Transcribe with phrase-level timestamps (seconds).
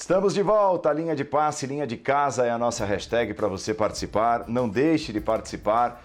[0.00, 3.74] Estamos de volta, linha de passe, linha de casa é a nossa hashtag para você
[3.74, 4.44] participar.
[4.46, 6.04] Não deixe de participar.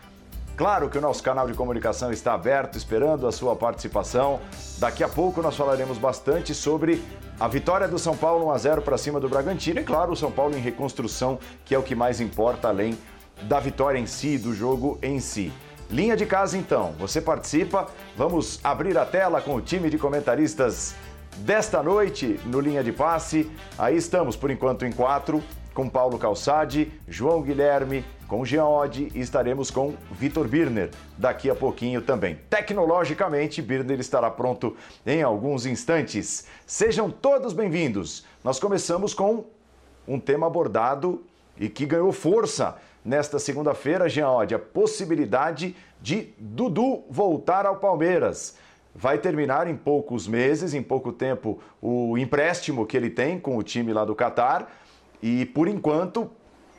[0.58, 4.40] Claro que o nosso canal de comunicação está aberto, esperando a sua participação.
[4.80, 7.04] Daqui a pouco nós falaremos bastante sobre
[7.40, 10.18] a vitória do São Paulo 1 a 0 para cima do Bragantino e claro, o
[10.18, 12.98] São Paulo em reconstrução, que é o que mais importa além
[13.44, 15.54] da vitória em si, do jogo em si.
[15.88, 17.88] Linha de casa então, você participa.
[18.18, 20.96] Vamos abrir a tela com o time de comentaristas
[21.38, 23.52] desta noite no Linha de Passe.
[23.78, 29.20] Aí estamos por enquanto em quatro com Paulo Calçade, João Guilherme, com Jean Oddi e
[29.20, 32.40] estaremos com Vitor Birner daqui a pouquinho também.
[32.50, 36.46] Tecnologicamente, Birner estará pronto em alguns instantes.
[36.66, 38.24] Sejam todos bem-vindos.
[38.44, 39.46] Nós começamos com
[40.08, 41.24] um tema abordado
[41.60, 48.56] e que ganhou força nesta segunda-feira, Jean Oddi, a possibilidade de Dudu voltar ao Palmeiras
[48.96, 53.64] vai terminar em poucos meses, em pouco tempo, o empréstimo que ele tem com o
[53.64, 54.72] time lá do Catar.
[55.22, 56.30] E por enquanto,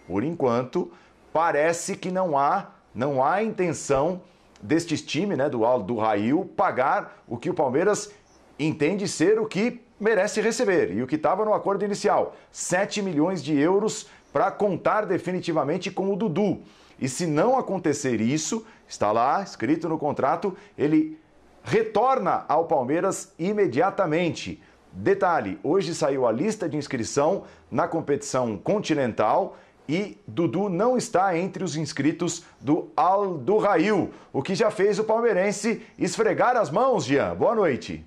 [0.06, 0.92] por enquanto,
[1.32, 4.22] parece que não há, não há intenção
[4.62, 8.12] destes times, né, do do Rail, pagar o que o Palmeiras
[8.58, 13.42] entende ser o que merece receber e o que estava no acordo inicial, 7 milhões
[13.42, 16.62] de euros para contar definitivamente com o Dudu.
[17.00, 21.18] E se não acontecer isso, está lá escrito no contrato, ele
[21.64, 24.62] retorna ao Palmeiras imediatamente.
[24.92, 29.56] Detalhe: hoje saiu a lista de inscrição na competição continental
[29.88, 34.98] e Dudu não está entre os inscritos do Al do Rail, o que já fez
[34.98, 37.34] o palmeirense esfregar as mãos, Jean.
[37.34, 38.04] Boa noite.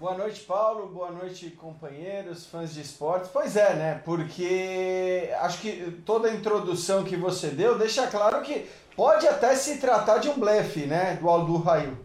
[0.00, 0.88] Boa noite, Paulo.
[0.88, 3.30] Boa noite, companheiros, fãs de esportes.
[3.32, 4.02] Pois é, né?
[4.04, 9.78] Porque acho que toda a introdução que você deu deixa claro que pode até se
[9.78, 11.16] tratar de um blefe, né?
[11.20, 11.96] Do Aldo Rail.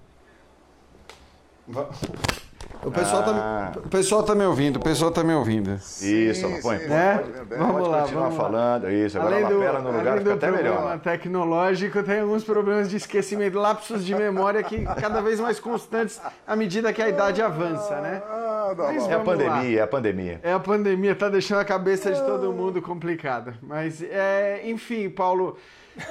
[2.84, 5.74] O pessoal, tá, o pessoal tá me ouvindo, o pessoal tá me ouvindo.
[5.74, 6.02] Isso,
[6.48, 7.18] sim, põe, sim, né?
[7.18, 8.84] Pode, vamos pode lá, continuar vamos falando.
[8.84, 8.92] Lá.
[8.94, 11.00] Isso, agora além do, lapela no lugar fica até melhor.
[11.00, 16.56] tecnológico, tem alguns problemas de esquecimento, lapsos de memória que cada vez mais constantes à
[16.56, 18.22] medida que a idade avança, né?
[18.26, 18.74] Ah,
[19.10, 19.64] é a pandemia, lá.
[19.64, 20.40] é a pandemia.
[20.44, 23.56] É a pandemia, tá deixando a cabeça de todo mundo complicada.
[23.62, 25.58] Mas, é, enfim, Paulo...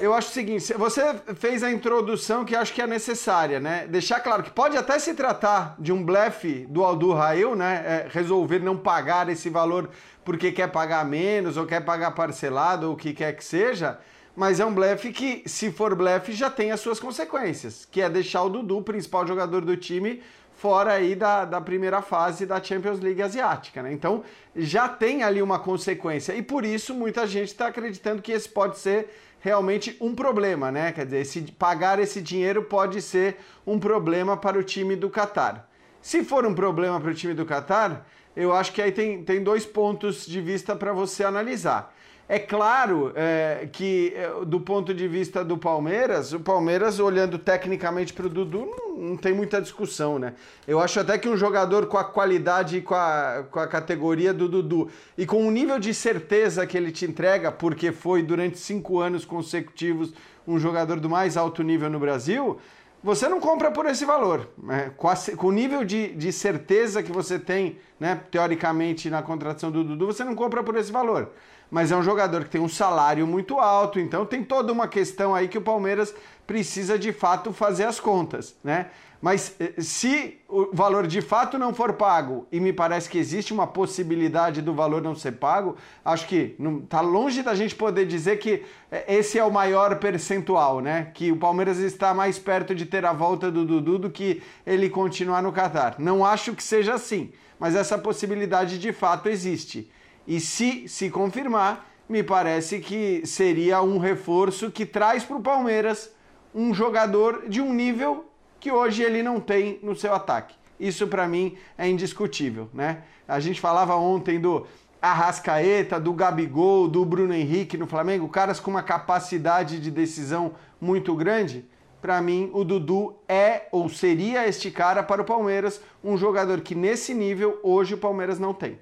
[0.00, 1.02] Eu acho o seguinte, você
[1.36, 3.86] fez a introdução que acho que é necessária, né?
[3.86, 7.84] Deixar claro que pode até se tratar de um blefe do Aldo Rail, né?
[7.86, 9.88] É, resolver não pagar esse valor
[10.24, 13.98] porque quer pagar menos ou quer pagar parcelado ou o que quer que seja,
[14.34, 18.10] mas é um blefe que, se for blefe, já tem as suas consequências, que é
[18.10, 20.20] deixar o Dudu, principal jogador do time,
[20.56, 23.92] fora aí da, da primeira fase da Champions League Asiática, né?
[23.92, 24.24] Então
[24.54, 28.78] já tem ali uma consequência e por isso muita gente está acreditando que esse pode
[28.78, 29.08] ser
[29.46, 30.90] realmente um problema, né?
[30.90, 35.70] Quer dizer, esse, pagar esse dinheiro pode ser um problema para o time do Catar.
[36.02, 39.44] Se for um problema para o time do Catar, eu acho que aí tem, tem
[39.44, 41.94] dois pontos de vista para você analisar.
[42.28, 48.12] É claro é, que, é, do ponto de vista do Palmeiras, o Palmeiras, olhando tecnicamente
[48.12, 50.34] para o Dudu, não, não, tem muita discussão, né?
[50.66, 54.34] Eu acho até que um jogador com a qualidade e com a, com a categoria
[54.34, 58.58] do Dudu e com o nível de certeza que ele te entrega, porque foi durante
[58.58, 60.12] cinco anos consecutivos
[60.48, 62.58] um jogador do mais alto nível no Brasil,
[63.02, 64.48] você não compra por esse valor.
[64.60, 64.90] Né?
[64.96, 69.70] Com, a, com, o nível de, de certeza que você tem, né, teoricamente, na contratação
[69.70, 71.30] do Dudu, você não compra por esse valor
[71.70, 75.34] mas é um jogador que tem um salário muito alto, então tem toda uma questão
[75.34, 76.14] aí que o Palmeiras
[76.46, 78.86] precisa de fato fazer as contas, né?
[79.20, 83.52] Mas eh, se o valor de fato não for pago, e me parece que existe
[83.52, 85.74] uma possibilidade do valor não ser pago,
[86.04, 88.62] acho que não, tá longe da gente poder dizer que
[88.92, 91.10] eh, esse é o maior percentual, né?
[91.14, 94.88] Que o Palmeiras está mais perto de ter a volta do Dudu do que ele
[94.88, 95.96] continuar no Catar.
[95.98, 99.90] Não acho que seja assim, mas essa possibilidade de fato existe.
[100.26, 106.10] E se se confirmar, me parece que seria um reforço que traz para o Palmeiras
[106.54, 108.30] um jogador de um nível
[108.60, 110.54] que hoje ele não tem no seu ataque.
[110.78, 113.02] Isso para mim é indiscutível, né?
[113.26, 114.66] A gente falava ontem do
[115.00, 121.14] Arrascaeta, do Gabigol, do Bruno Henrique no Flamengo, caras com uma capacidade de decisão muito
[121.14, 121.64] grande.
[122.00, 126.74] Para mim, o Dudu é ou seria este cara para o Palmeiras, um jogador que
[126.74, 128.78] nesse nível hoje o Palmeiras não tem.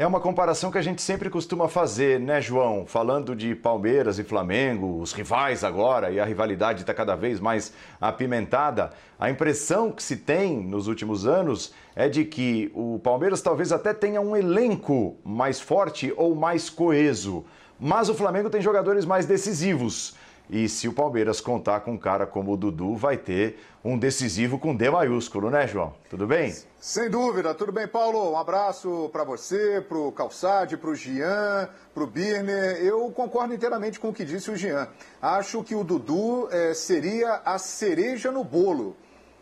[0.00, 2.86] É uma comparação que a gente sempre costuma fazer, né, João?
[2.86, 7.72] Falando de Palmeiras e Flamengo, os rivais agora, e a rivalidade está cada vez mais
[8.00, 8.92] apimentada.
[9.18, 13.92] A impressão que se tem nos últimos anos é de que o Palmeiras talvez até
[13.92, 17.44] tenha um elenco mais forte ou mais coeso,
[17.80, 20.14] mas o Flamengo tem jogadores mais decisivos
[20.50, 24.58] E se o Palmeiras contar com um cara como o Dudu, vai ter um decisivo
[24.58, 25.94] com D maiúsculo, né, João?
[26.08, 26.56] Tudo bem?
[26.80, 27.54] Sem dúvida.
[27.54, 28.32] Tudo bem, Paulo?
[28.32, 32.82] Um abraço para você, para o Calçade, para o Gian, para o Birner.
[32.82, 34.88] Eu concordo inteiramente com o que disse o Gian.
[35.20, 38.96] Acho que o Dudu é, seria a cereja no bolo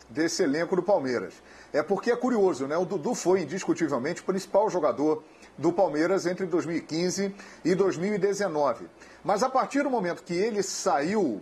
[0.09, 1.35] desse elenco do Palmeiras.
[1.71, 2.77] É porque é curioso, né?
[2.77, 5.23] O Dudu foi indiscutivelmente o principal jogador
[5.57, 7.33] do Palmeiras entre 2015
[7.63, 8.85] e 2019.
[9.23, 11.41] Mas a partir do momento que ele saiu,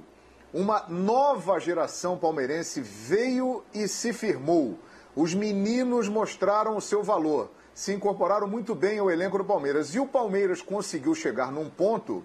[0.53, 4.79] uma nova geração palmeirense veio e se firmou.
[5.15, 9.93] Os meninos mostraram o seu valor, se incorporaram muito bem ao elenco do Palmeiras.
[9.93, 12.23] E o Palmeiras conseguiu chegar num ponto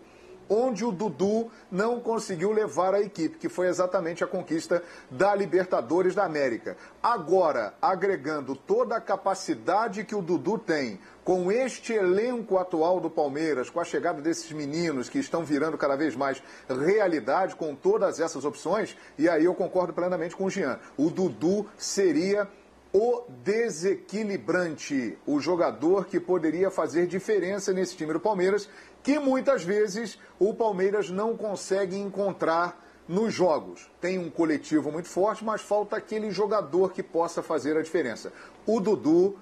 [0.50, 6.14] onde o Dudu não conseguiu levar a equipe, que foi exatamente a conquista da Libertadores
[6.14, 6.76] da América.
[7.00, 13.70] Agora, agregando toda a capacidade que o Dudu tem, com este elenco atual do Palmeiras,
[13.70, 18.44] com a chegada desses meninos que estão virando cada vez mais realidade, com todas essas
[18.44, 20.81] opções, e aí eu concordo plenamente com o Jean.
[20.97, 22.49] O Dudu seria
[22.93, 28.69] o desequilibrante, o jogador que poderia fazer diferença nesse time do Palmeiras
[29.02, 33.91] que muitas vezes o Palmeiras não consegue encontrar nos jogos.
[34.00, 38.32] Tem um coletivo muito forte, mas falta aquele jogador que possa fazer a diferença.
[38.67, 39.38] O Dudu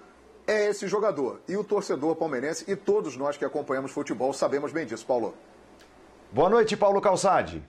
[0.47, 1.41] é esse jogador.
[1.47, 5.35] E o torcedor palmeirense e todos nós que acompanhamos futebol sabemos bem disso, Paulo.
[6.33, 7.63] Boa noite, Paulo Calçade.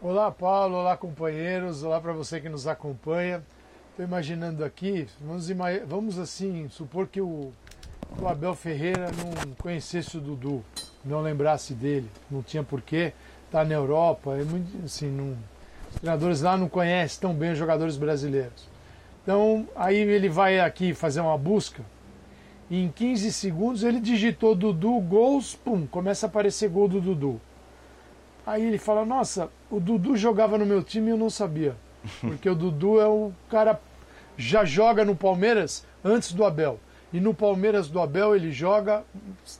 [0.00, 0.76] Olá, Paulo.
[0.76, 1.82] Olá, companheiros.
[1.82, 3.44] Olá para você que nos acompanha.
[3.90, 5.46] Estou imaginando aqui, vamos,
[5.86, 7.52] vamos assim, supor que o,
[8.18, 10.64] o Abel Ferreira não conhecesse o Dudu
[11.04, 13.12] não lembrasse dele, não tinha porquê,
[13.46, 15.36] está na Europa, é muito, assim, não,
[15.90, 18.68] os treinadores lá não conhecem tão bem os jogadores brasileiros.
[19.22, 21.82] Então, aí ele vai aqui fazer uma busca,
[22.72, 27.38] e em 15 segundos ele digitou Dudu, gols, pum, começa a aparecer gol do Dudu.
[28.46, 31.76] Aí ele fala, nossa, o Dudu jogava no meu time e eu não sabia.
[32.20, 33.78] Porque o Dudu é o cara
[34.36, 36.80] já joga no Palmeiras antes do Abel.
[37.12, 39.04] E no Palmeiras do Abel ele joga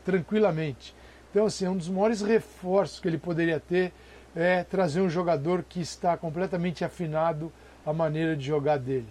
[0.04, 0.94] tranquilamente.
[1.32, 3.90] Então, assim, um dos maiores reforços que ele poderia ter
[4.36, 7.50] é trazer um jogador que está completamente afinado
[7.86, 9.08] à maneira de jogar dele.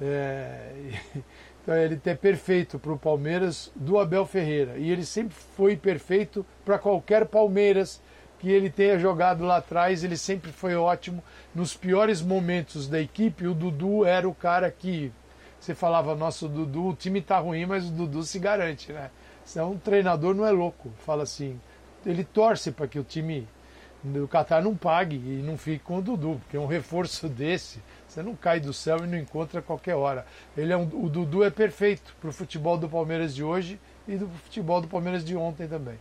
[0.00, 0.72] É,
[1.62, 4.78] então, ele é perfeito para o Palmeiras do Abel Ferreira.
[4.78, 8.00] E ele sempre foi perfeito para qualquer Palmeiras
[8.38, 10.02] que ele tenha jogado lá atrás.
[10.02, 11.22] Ele sempre foi ótimo.
[11.54, 15.12] Nos piores momentos da equipe, o Dudu era o cara que
[15.60, 19.10] você falava: nossa, o Dudu, o time está ruim, mas o Dudu se garante, né?
[19.44, 20.90] Senão um treinador não é louco.
[21.04, 21.60] Fala assim,
[22.04, 23.46] ele torce para que o time
[24.02, 28.22] do Qatar não pague e não fique com o Dudu, porque um reforço desse, você
[28.22, 30.26] não cai do céu e não encontra a qualquer hora.
[30.56, 33.78] Ele é um, o Dudu é perfeito para o futebol do Palmeiras de hoje
[34.08, 35.98] e do futebol do Palmeiras de ontem também.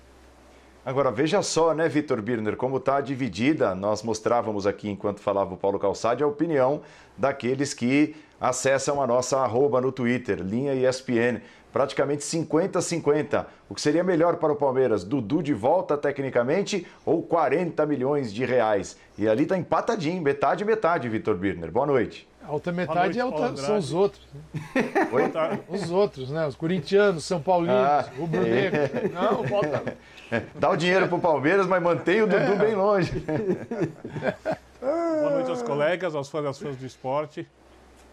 [0.85, 5.57] Agora, veja só, né, Vitor Birner, como está dividida, nós mostrávamos aqui, enquanto falava o
[5.57, 6.81] Paulo Calçade, a opinião
[7.17, 13.45] daqueles que acessam a nossa arroba no Twitter, linha ESPN praticamente 50-50.
[13.69, 15.03] O que seria melhor para o Palmeiras?
[15.03, 18.97] Dudu de volta tecnicamente ou 40 milhões de reais?
[19.17, 21.71] E ali está empatadinho, metade metade, Vitor Birner.
[21.71, 22.27] Boa noite.
[22.43, 24.27] A outra metade noite, é outra, são os outros.
[24.33, 25.59] Né?
[25.69, 26.47] Os outros, né?
[26.47, 28.75] Os corintianos, São Paulinos, ah, o Brunego.
[28.75, 29.09] É.
[29.13, 29.95] Não, volta.
[30.55, 32.55] Dá o dinheiro para o Palmeiras, mas mantém o Dudu é.
[32.55, 33.23] bem longe.
[34.81, 37.47] Boa noite aos colegas, aos fãs, aos fãs do esporte.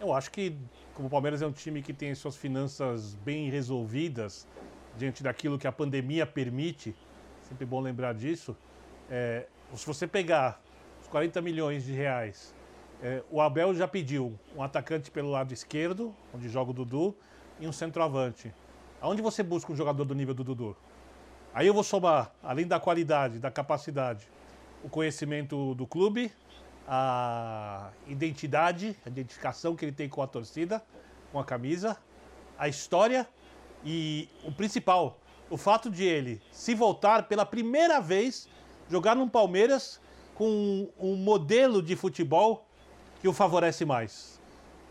[0.01, 0.55] Eu acho que
[0.97, 4.49] como o Palmeiras é um time que tem suas finanças bem resolvidas
[4.97, 6.97] diante daquilo que a pandemia permite,
[7.47, 8.57] sempre bom lembrar disso.
[9.11, 10.59] É, se você pegar
[11.03, 12.55] os 40 milhões de reais,
[13.03, 17.15] é, o Abel já pediu um atacante pelo lado esquerdo, onde joga o Dudu,
[17.61, 18.51] e um centroavante.
[18.99, 20.75] Aonde você busca um jogador do nível do Dudu?
[21.53, 24.27] Aí eu vou somar, além da qualidade, da capacidade,
[24.83, 26.33] o conhecimento do clube,
[26.87, 30.83] a identidade, a identificação que ele tem com a torcida,
[31.33, 31.97] com a camisa,
[32.59, 33.29] a história
[33.85, 35.19] e o principal,
[35.51, 38.49] o fato de ele se voltar pela primeira vez
[38.89, 40.01] jogar no Palmeiras
[40.35, 42.67] com um modelo de futebol
[43.21, 44.41] que o favorece mais.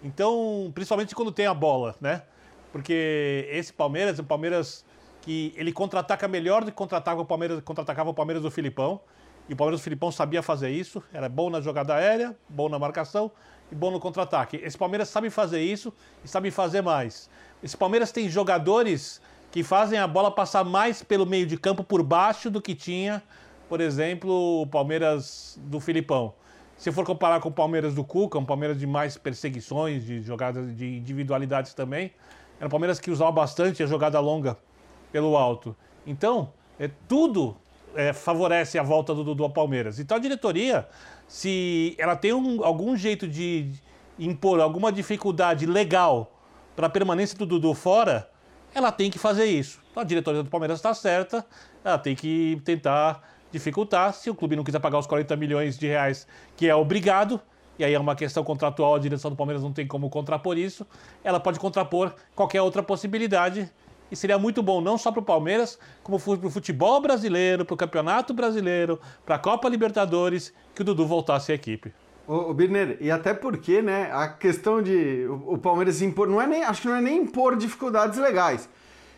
[0.03, 2.23] Então, principalmente quando tem a bola, né?
[2.71, 4.85] Porque esse Palmeiras, o Palmeiras
[5.21, 9.01] que ele contra-ataca melhor do que contra-atacava o Palmeiras, contra-atacava o Palmeiras do Filipão.
[9.47, 12.79] E o Palmeiras do Filipão sabia fazer isso, era bom na jogada aérea, bom na
[12.79, 13.31] marcação
[13.71, 14.57] e bom no contra-ataque.
[14.57, 17.29] Esse Palmeiras sabe fazer isso e sabe fazer mais.
[17.61, 19.21] Esse Palmeiras tem jogadores
[19.51, 23.21] que fazem a bola passar mais pelo meio de campo por baixo do que tinha,
[23.69, 26.33] por exemplo, o Palmeiras do Filipão.
[26.77, 30.75] Se for comparar com o Palmeiras do Cuca, um Palmeiras de mais perseguições, de jogadas
[30.75, 32.11] de individualidades também,
[32.57, 34.57] era um Palmeiras que usava bastante a jogada longa
[35.11, 35.75] pelo alto.
[36.05, 37.55] Então, é tudo
[37.95, 39.99] é, favorece a volta do Dudu ao Palmeiras.
[39.99, 40.87] Então a diretoria,
[41.27, 43.71] se ela tem um, algum jeito de
[44.17, 46.31] impor alguma dificuldade legal
[46.75, 48.29] para a permanência do Dudu fora,
[48.73, 49.79] ela tem que fazer isso.
[49.91, 51.45] Então a diretoria do Palmeiras está certa,
[51.83, 54.13] ela tem que tentar dificultar.
[54.13, 57.39] Se o clube não quiser pagar os 40 milhões de reais que é obrigado,
[57.77, 60.85] e aí é uma questão contratual, a direção do Palmeiras não tem como contrapor isso,
[61.23, 63.69] ela pode contrapor qualquer outra possibilidade.
[64.11, 67.73] E seria muito bom, não só para o Palmeiras, como para o futebol brasileiro, para
[67.73, 71.91] o Campeonato Brasileiro, para a Copa Libertadores, que o Dudu voltasse à equipe.
[72.27, 76.41] Ô, ô Birner, e até porque, né, a questão de o, o Palmeiras impor, não
[76.41, 78.69] é nem, acho que não é nem impor dificuldades legais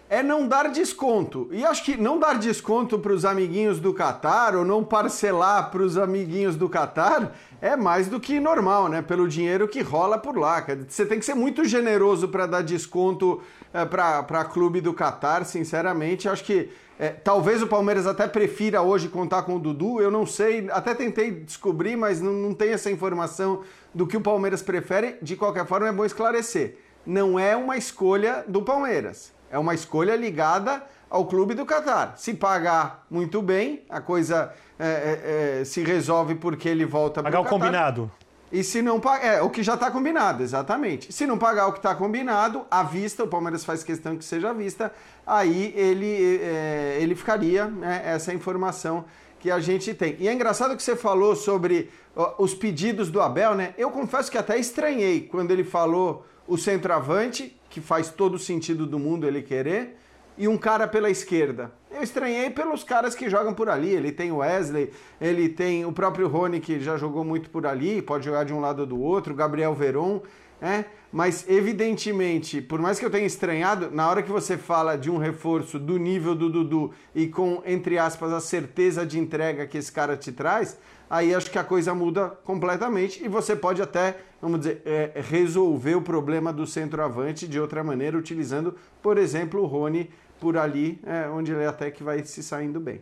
[0.10, 1.50] é não dar desconto.
[1.52, 5.82] E acho que não dar desconto para os amiguinhos do Catar ou não parcelar para
[5.82, 9.02] os amiguinhos do Catar é mais do que normal, né?
[9.02, 10.66] Pelo dinheiro que rola por lá.
[10.88, 13.42] Você tem que ser muito generoso para dar desconto
[13.74, 16.30] é, para clube do Catar, sinceramente.
[16.30, 20.26] Acho que é, talvez o Palmeiras até prefira hoje contar com o Dudu, eu não
[20.26, 23.62] sei, até tentei descobrir, mas não, não tem essa informação
[23.94, 25.18] do que o Palmeiras prefere.
[25.22, 26.78] De qualquer forma, é bom esclarecer.
[27.06, 32.14] Não é uma escolha do Palmeiras é uma escolha ligada ao clube do Catar.
[32.18, 37.30] Se pagar muito bem, a coisa é, é, é se resolve porque ele volta para
[37.30, 38.12] o Pagar o combinado.
[38.52, 41.12] E se não pagar, é o que já está combinado, exatamente.
[41.12, 44.52] Se não pagar o que está combinado, à vista, o Palmeiras faz questão que seja
[44.52, 44.92] à vista,
[45.26, 49.04] aí ele, é, ele ficaria, né, essa informação
[49.40, 50.16] que a gente tem.
[50.20, 51.90] E é engraçado que você falou sobre
[52.38, 53.74] os pedidos do Abel, né?
[53.78, 58.86] Eu confesso que até estranhei quando ele falou o centroavante, que faz todo o sentido
[58.86, 59.98] do mundo ele querer,
[60.38, 61.72] e um cara pela esquerda.
[61.92, 63.90] Eu estranhei pelos caras que jogam por ali.
[63.90, 68.02] Ele tem o Wesley, ele tem o próprio Rony, que já jogou muito por ali,
[68.02, 70.22] pode jogar de um lado ou do outro, Gabriel Veron.
[70.62, 75.10] É, mas evidentemente, por mais que eu tenha estranhado, na hora que você fala de
[75.10, 79.78] um reforço do nível do Dudu e com, entre aspas, a certeza de entrega que
[79.78, 80.78] esse cara te traz,
[81.10, 85.96] aí acho que a coisa muda completamente e você pode até, vamos dizer, é, resolver
[85.96, 90.10] o problema do centroavante de outra maneira, utilizando, por exemplo, o Rony
[90.40, 93.02] por ali, é, onde ele até que vai se saindo bem.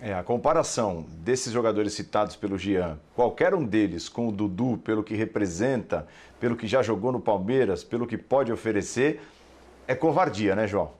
[0.00, 5.02] É, a comparação desses jogadores citados pelo Gian, qualquer um deles com o Dudu, pelo
[5.02, 6.06] que representa,
[6.38, 9.20] pelo que já jogou no Palmeiras, pelo que pode oferecer,
[9.86, 10.90] é covardia, né, João?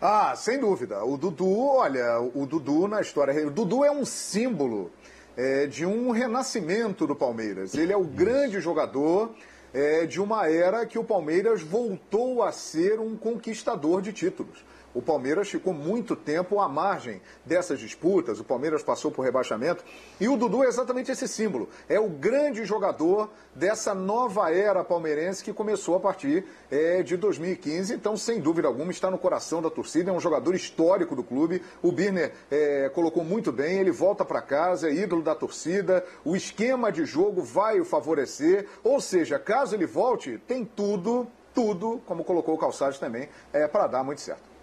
[0.00, 1.04] Ah, sem dúvida.
[1.04, 3.46] O Dudu, olha, o Dudu na história.
[3.46, 4.90] O Dudu é um símbolo
[5.36, 7.74] é, de um renascimento do Palmeiras.
[7.74, 9.34] Ele é o grande jogador
[9.72, 14.64] é, de uma era que o Palmeiras voltou a ser um conquistador de títulos.
[14.94, 19.84] O Palmeiras ficou muito tempo à margem dessas disputas, o Palmeiras passou por rebaixamento
[20.20, 21.68] e o Dudu é exatamente esse símbolo.
[21.88, 27.92] É o grande jogador dessa nova era palmeirense que começou a partir é, de 2015.
[27.92, 31.60] Então, sem dúvida alguma, está no coração da torcida, é um jogador histórico do clube.
[31.82, 36.36] O Birner é, colocou muito bem, ele volta para casa, é ídolo da torcida, o
[36.36, 38.68] esquema de jogo vai o favorecer.
[38.84, 43.88] Ou seja, caso ele volte, tem tudo, tudo, como colocou o Calçados também, é, para
[43.88, 44.53] dar muito certo.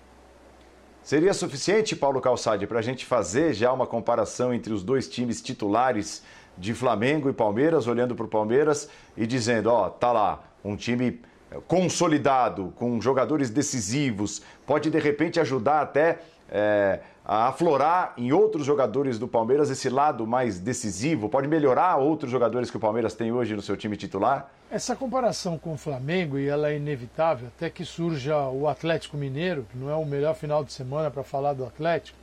[1.04, 5.42] Seria suficiente, Paulo Calçade, para a gente fazer já uma comparação entre os dois times
[5.42, 6.24] titulares
[6.56, 11.20] de Flamengo e Palmeiras, olhando para o Palmeiras e dizendo: ó, tá lá, um time
[11.68, 19.20] consolidado, com jogadores decisivos, pode de repente ajudar até é, a aflorar em outros jogadores
[19.20, 21.30] do Palmeiras esse lado mais decisivo?
[21.30, 24.52] Pode melhorar outros jogadores que o Palmeiras tem hoje no seu time titular?
[24.70, 29.68] Essa comparação com o Flamengo, e ela é inevitável, até que surja o Atlético Mineiro,
[29.70, 32.18] que não é o melhor final de semana para falar do Atlético,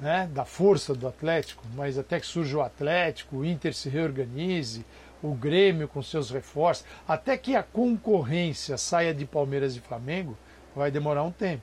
[0.00, 4.84] né, da força do Atlético, mas até que surja o Atlético, o Inter se reorganize,
[5.22, 10.36] o Grêmio com seus reforços, até que a concorrência saia de Palmeiras e Flamengo,
[10.74, 11.62] vai demorar um tempo.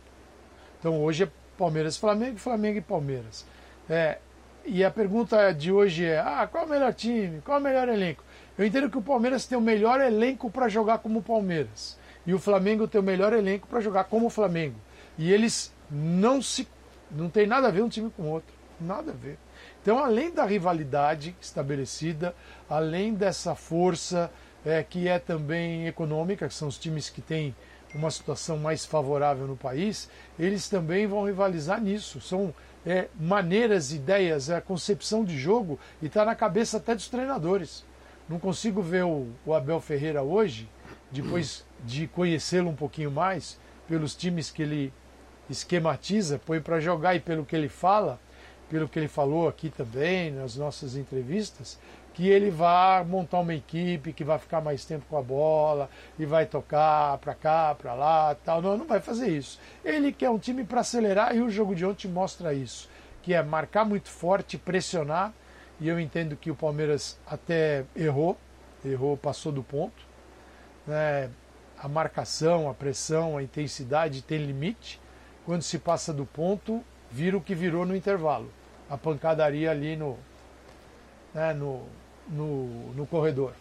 [0.79, 1.29] Então hoje é
[1.61, 3.45] Palmeiras Flamengo, Flamengo e Palmeiras.
[3.87, 4.17] É,
[4.65, 7.39] e a pergunta de hoje é: ah, qual é o melhor time?
[7.41, 8.23] Qual é o melhor elenco?
[8.57, 11.99] Eu entendo que o Palmeiras tem o melhor elenco para jogar como Palmeiras.
[12.25, 14.75] E o Flamengo tem o melhor elenco para jogar como Flamengo.
[15.19, 16.67] E eles não se.
[17.11, 18.55] não tem nada a ver um time com o outro.
[18.79, 19.37] Nada a ver.
[19.83, 22.35] Então, além da rivalidade estabelecida,
[22.67, 24.31] além dessa força
[24.65, 27.55] é, que é também econômica, que são os times que têm
[27.93, 32.21] uma situação mais favorável no país, eles também vão rivalizar nisso.
[32.21, 32.53] São
[32.85, 37.85] é, maneiras, ideias, é a concepção de jogo e está na cabeça até dos treinadores.
[38.27, 40.69] Não consigo ver o, o Abel Ferreira hoje,
[41.11, 44.93] depois de conhecê-lo um pouquinho mais, pelos times que ele
[45.49, 48.19] esquematiza, põe para jogar e pelo que ele fala,
[48.69, 51.77] pelo que ele falou aqui também nas nossas entrevistas,
[52.13, 55.89] que ele vá montar uma equipe que vai ficar mais tempo com a bola
[56.19, 58.61] e vai tocar para cá, para lá, tal.
[58.61, 59.59] Não, não vai fazer isso.
[59.83, 62.89] Ele quer um time para acelerar e o jogo de ontem mostra isso.
[63.21, 65.31] que é marcar muito forte, pressionar,
[65.79, 68.35] e eu entendo que o Palmeiras até errou,
[68.83, 70.03] errou, passou do ponto.
[70.87, 71.29] Né?
[71.77, 74.99] A marcação, a pressão, a intensidade tem limite.
[75.45, 78.51] Quando se passa do ponto, vira o que virou no intervalo.
[78.89, 80.17] A pancadaria ali no,
[81.33, 81.83] né, no,
[82.27, 83.53] no, no corredor.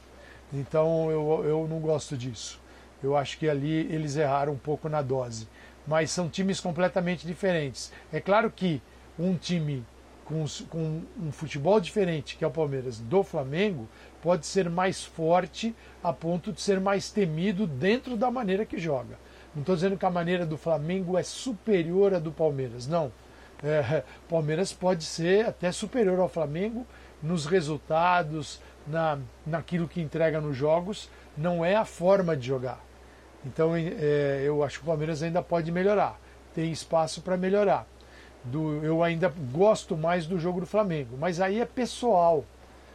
[0.52, 2.61] Então eu, eu não gosto disso.
[3.02, 5.49] Eu acho que ali eles erraram um pouco na dose.
[5.87, 7.93] Mas são times completamente diferentes.
[8.12, 8.83] É claro que
[9.19, 9.85] um time
[10.31, 13.88] com, com um futebol diferente, que é o Palmeiras, do Flamengo,
[14.23, 19.19] pode ser mais forte a ponto de ser mais temido dentro da maneira que joga.
[19.55, 23.11] Não estou dizendo que a maneira do Flamengo é superior à do Palmeiras, não.
[23.62, 26.87] É, Palmeiras pode ser até superior ao Flamengo
[27.23, 32.81] nos resultados, na, naquilo que entrega nos jogos, não é a forma de jogar.
[33.45, 36.19] Então é, eu acho que o Palmeiras ainda pode melhorar,
[36.55, 37.87] tem espaço para melhorar.
[38.43, 42.45] Do, eu ainda gosto mais do jogo do Flamengo, mas aí é pessoal.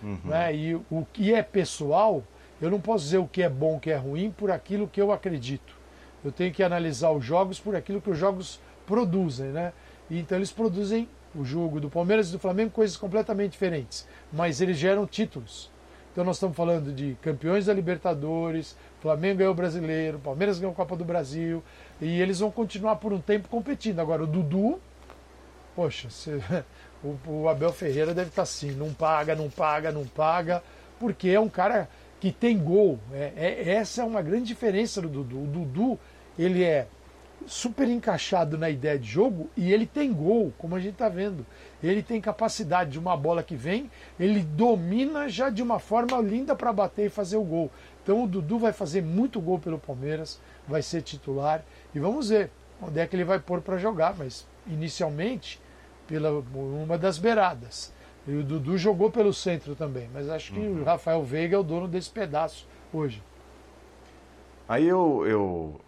[0.01, 0.19] Uhum.
[0.25, 0.55] Né?
[0.55, 2.23] E o que é pessoal,
[2.61, 5.01] eu não posso dizer o que é bom, o que é ruim, por aquilo que
[5.01, 5.75] eu acredito.
[6.23, 9.49] Eu tenho que analisar os jogos por aquilo que os jogos produzem.
[9.49, 9.71] Né?
[10.09, 14.61] E, então eles produzem o jogo do Palmeiras e do Flamengo coisas completamente diferentes, mas
[14.61, 15.71] eles geram títulos.
[16.11, 20.75] Então nós estamos falando de campeões da Libertadores, Flamengo ganhou o Brasileiro, Palmeiras ganhou a
[20.75, 21.61] Copa do Brasil,
[22.01, 23.99] e eles vão continuar por um tempo competindo.
[23.99, 24.79] Agora o Dudu,
[25.75, 26.41] poxa, você,
[27.03, 30.63] o, o, Abel Ferreira deve estar assim, não paga, não paga, não paga,
[30.99, 31.89] porque é um cara
[32.19, 32.97] que tem gol.
[33.13, 35.43] É, é essa é uma grande diferença do Dudu.
[35.43, 35.99] O Dudu,
[36.39, 36.87] ele é
[37.45, 41.45] super encaixado na ideia de jogo e ele tem gol, como a gente está vendo.
[41.83, 43.89] Ele tem capacidade de uma bola que vem,
[44.19, 47.71] ele domina já de uma forma linda para bater e fazer o gol.
[48.03, 51.63] Então o Dudu vai fazer muito gol pelo Palmeiras, vai ser titular
[51.93, 52.49] e vamos ver
[52.81, 55.61] onde é que ele vai pôr para jogar, mas inicialmente
[56.07, 57.93] pela uma das beiradas.
[58.27, 60.81] E o Dudu jogou pelo centro também, mas acho que uhum.
[60.81, 63.21] o Rafael Veiga é o dono desse pedaço hoje.
[64.67, 65.79] Aí eu, eu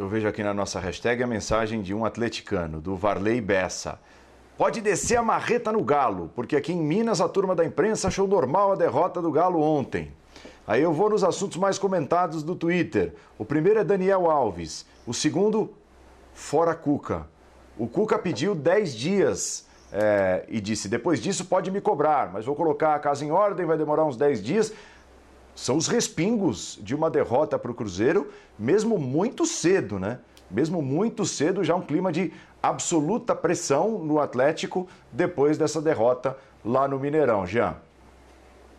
[0.00, 4.00] eu vejo aqui na nossa hashtag a mensagem de um atleticano, do Varley Bessa.
[4.56, 8.26] Pode descer a marreta no Galo, porque aqui em Minas a turma da imprensa achou
[8.26, 10.10] normal a derrota do Galo ontem.
[10.66, 13.12] Aí eu vou nos assuntos mais comentados do Twitter.
[13.36, 14.86] O primeiro é Daniel Alves.
[15.06, 15.70] O segundo,
[16.32, 17.26] fora Cuca.
[17.76, 22.54] O Cuca pediu 10 dias é, e disse: depois disso pode me cobrar, mas vou
[22.54, 24.72] colocar a casa em ordem, vai demorar uns 10 dias
[25.54, 30.18] são os respingos de uma derrota para o Cruzeiro, mesmo muito cedo, né?
[30.50, 32.32] Mesmo muito cedo, já um clima de
[32.62, 37.76] absoluta pressão no Atlético depois dessa derrota lá no Mineirão, Jean.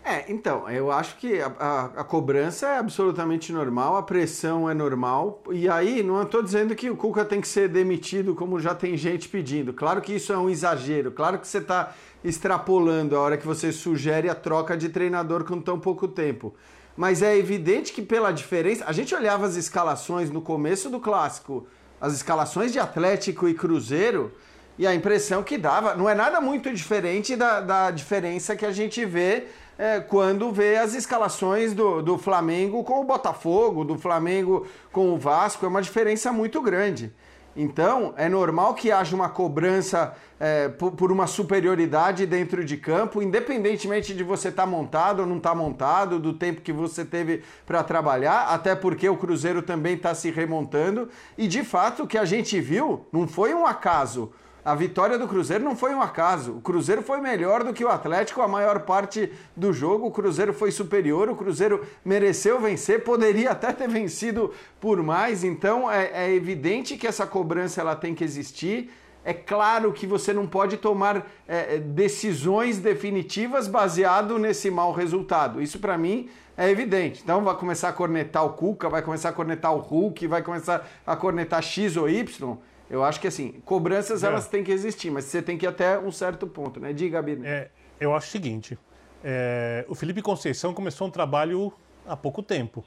[0.03, 4.73] É, então, eu acho que a, a, a, cobrança é absolutamente normal, a pressão é
[4.73, 8.73] normal, e aí não estou dizendo que o Cuca tem que ser demitido como já
[8.73, 9.71] tem gente pedindo.
[9.73, 13.71] Claro que isso é um exagero, claro que você está extrapolando a hora que você
[13.71, 16.53] sugere a troca de treinador com tão pouco tempo.
[16.95, 18.86] Mas é evidente que pela diferença.
[18.86, 21.65] A gente olhava as escalações no começo do clássico,
[21.99, 24.31] as escalações de Atlético e Cruzeiro,
[24.77, 28.71] e a impressão que dava não é nada muito diferente da, da diferença que a
[28.71, 34.65] gente vê é, quando vê as escalações do, do Flamengo com o Botafogo, do Flamengo
[34.91, 37.12] com o Vasco, é uma diferença muito grande.
[37.56, 44.14] Então, é normal que haja uma cobrança é, por, uma superioridade dentro de campo, independentemente
[44.14, 47.44] de você estar tá montado ou não estar tá montado, do tempo que você teve
[47.66, 51.10] para trabalhar, até porque o Cruzeiro também está se remontando.
[51.38, 54.32] E de fato, o que a gente viu não foi um acaso.
[54.63, 56.54] A vitória do Cruzeiro não foi um acaso.
[56.54, 60.06] O Cruzeiro foi melhor do que o Atlético a maior parte do jogo.
[60.06, 65.43] O Cruzeiro foi superior, o Cruzeiro mereceu vencer, poderia até ter vencido por mais.
[65.43, 68.91] Então é, é evidente que essa cobrança ela tem que existir.
[69.26, 75.60] É claro que você não pode tomar é, é decisões definitivas baseado nesse mau resultado.
[75.60, 77.21] Isso para mim é evidente.
[77.24, 80.88] Então vai começar a cornetar o Cuca, vai começar a cornetar o Hulk, vai começar
[81.06, 82.58] a cornetar X ou Y.
[82.91, 84.27] Eu acho que assim, cobranças é.
[84.27, 86.91] elas têm que existir, mas você tem que ir até um certo ponto, né?
[86.91, 87.45] Diga, Bino.
[87.45, 88.77] É, eu acho o seguinte:
[89.23, 91.71] é, o Felipe Conceição começou um trabalho
[92.06, 92.84] há pouco tempo,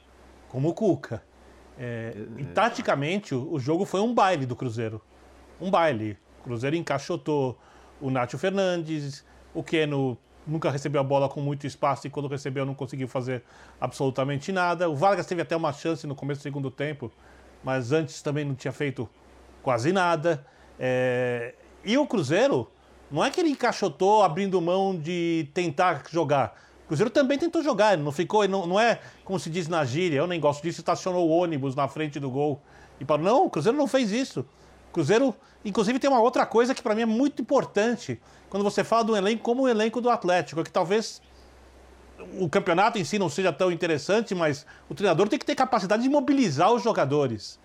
[0.50, 1.22] como o Cuca.
[1.78, 5.00] É, e taticamente, o, o, jogo foi um baile do Cruzeiro.
[5.58, 6.18] Um baile.
[6.40, 7.58] O Cruzeiro encaixotou
[7.98, 12.66] o Nátio Fernandes, o Keno nunca recebeu a bola com muito espaço e quando recebeu
[12.66, 13.42] não conseguiu fazer
[13.80, 14.86] absolutamente nada.
[14.90, 17.10] O Vargas teve até uma chance no começo do segundo tempo,
[17.62, 19.08] mas antes também não tinha feito
[19.64, 20.46] quase nada.
[20.78, 21.54] É...
[21.84, 22.70] E o Cruzeiro,
[23.10, 26.56] não é que ele encaixotou abrindo mão de tentar jogar.
[26.84, 30.18] O Cruzeiro também tentou jogar, não ficou, não, não é como se diz na gíria,
[30.18, 32.60] eu nem gosto disso, estacionou o ônibus na frente do gol.
[33.00, 34.46] E para não, o Cruzeiro não fez isso.
[34.92, 38.20] Cruzeiro, inclusive, tem uma outra coisa que para mim é muito importante
[38.54, 41.20] quando você fala do elenco como o elenco do Atlético, é que talvez
[42.38, 46.04] o campeonato em si não seja tão interessante, mas o treinador tem que ter capacidade
[46.04, 47.58] de mobilizar os jogadores.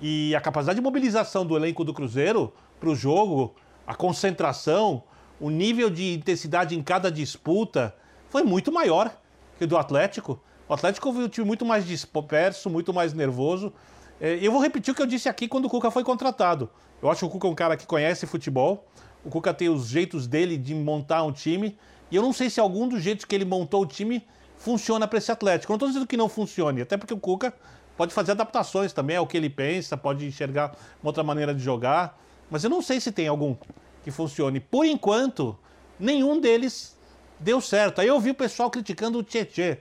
[0.00, 3.54] E a capacidade de mobilização do elenco do Cruzeiro para o jogo,
[3.86, 5.02] a concentração,
[5.40, 7.94] o nível de intensidade em cada disputa
[8.28, 9.16] foi muito maior
[9.58, 10.40] que o do Atlético.
[10.68, 13.72] O Atlético foi um time muito mais disperso, muito mais nervoso.
[14.20, 16.70] É, eu vou repetir o que eu disse aqui quando o Cuca foi contratado.
[17.02, 18.86] Eu acho que o Cuca é um cara que conhece futebol.
[19.24, 21.76] O Cuca tem os jeitos dele de montar um time.
[22.10, 24.26] E eu não sei se algum dos jeitos que ele montou o time
[24.56, 25.72] funciona para esse Atlético.
[25.72, 27.52] Eu não estou dizendo que não funcione, até porque o Cuca
[27.96, 32.18] pode fazer adaptações também ao que ele pensa, pode enxergar uma outra maneira de jogar.
[32.50, 33.56] Mas eu não sei se tem algum
[34.02, 34.60] que funcione.
[34.60, 35.58] Por enquanto,
[35.98, 36.96] nenhum deles
[37.38, 38.00] deu certo.
[38.00, 39.78] Aí eu vi o pessoal criticando o Tietê.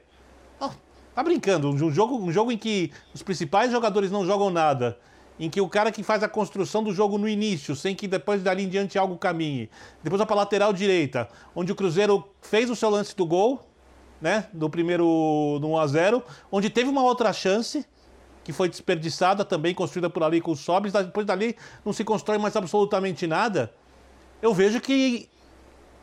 [0.59, 0.69] Oh,
[1.13, 4.97] tá brincando, um jogo, um jogo em que os principais jogadores não jogam nada,
[5.39, 8.41] em que o cara que faz a construção do jogo no início, sem que depois
[8.41, 9.69] dali em diante algo caminhe,
[10.03, 13.67] depois vai para lateral direita, onde o Cruzeiro fez o seu lance do gol,
[14.21, 17.85] né, do primeiro no 1 a 0, onde teve uma outra chance,
[18.43, 22.37] que foi desperdiçada também, construída por ali com os sobres, depois dali não se constrói
[22.37, 23.73] mais absolutamente nada.
[24.41, 25.29] Eu vejo que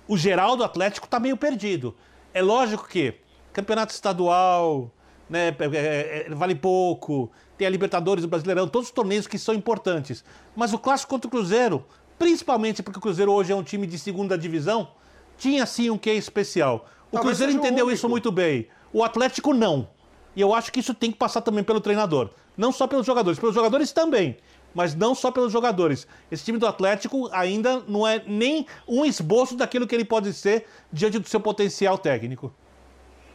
[0.09, 1.95] o geral do Atlético está meio perdido.
[2.33, 3.15] É lógico que
[3.53, 4.91] campeonato estadual,
[5.29, 9.39] né, é, é, é, vale pouco, tem a Libertadores, o Brasileirão, todos os torneios que
[9.39, 10.25] são importantes.
[10.57, 11.85] Mas o clássico contra o Cruzeiro,
[12.19, 14.89] principalmente porque o Cruzeiro hoje é um time de segunda divisão,
[15.37, 16.87] tinha sim um quê especial.
[17.11, 18.69] O Talvez Cruzeiro entendeu isso muito bem.
[18.93, 19.89] O Atlético não.
[20.35, 22.31] E eu acho que isso tem que passar também pelo treinador.
[22.57, 24.37] Não só pelos jogadores, pelos jogadores também.
[24.75, 26.07] Mas não só pelos jogadores.
[26.31, 30.67] Esse time do Atlético ainda não é nem um esboço daquilo que ele pode ser
[30.93, 32.53] diante do seu potencial técnico.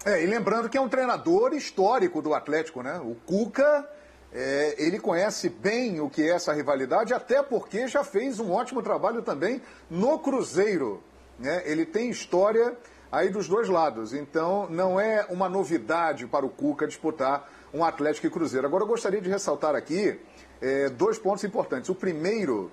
[0.06, 3.02] É, e lembrando que é um treinador histórico do Atlético, né?
[3.04, 3.90] O Cuca,
[4.32, 8.84] é, ele conhece bem o que é essa rivalidade, até porque já fez um ótimo
[8.84, 11.02] trabalho também no Cruzeiro.
[11.40, 11.64] Né?
[11.66, 12.78] Ele tem história
[13.16, 14.14] aí dos dois lados.
[14.14, 18.68] Então, não é uma novidade para o Cuca disputar um Atlético e Cruzeiro.
[18.68, 20.20] Agora, eu gostaria de ressaltar aqui
[20.62, 21.90] é, dois pontos importantes.
[21.90, 22.70] O primeiro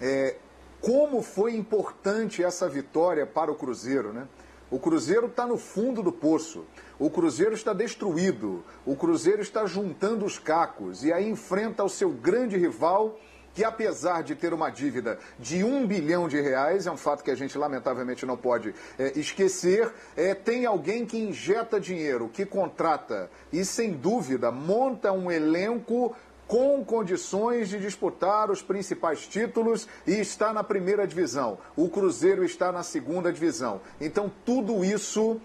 [0.00, 0.36] é
[0.80, 4.26] como foi importante essa vitória para o Cruzeiro, né?
[4.68, 6.64] O Cruzeiro está no fundo do poço.
[6.98, 8.64] O Cruzeiro está destruído.
[8.84, 13.16] O Cruzeiro está juntando os cacos e aí enfrenta o seu grande rival
[13.54, 17.30] que apesar de ter uma dívida de um bilhão de reais, é um fato que
[17.30, 23.30] a gente lamentavelmente não pode é, esquecer, é, tem alguém que injeta dinheiro, que contrata
[23.52, 26.14] e sem dúvida monta um elenco
[26.46, 31.58] com condições de disputar os principais títulos e está na primeira divisão.
[31.74, 33.80] O Cruzeiro está na segunda divisão.
[34.00, 35.40] Então tudo isso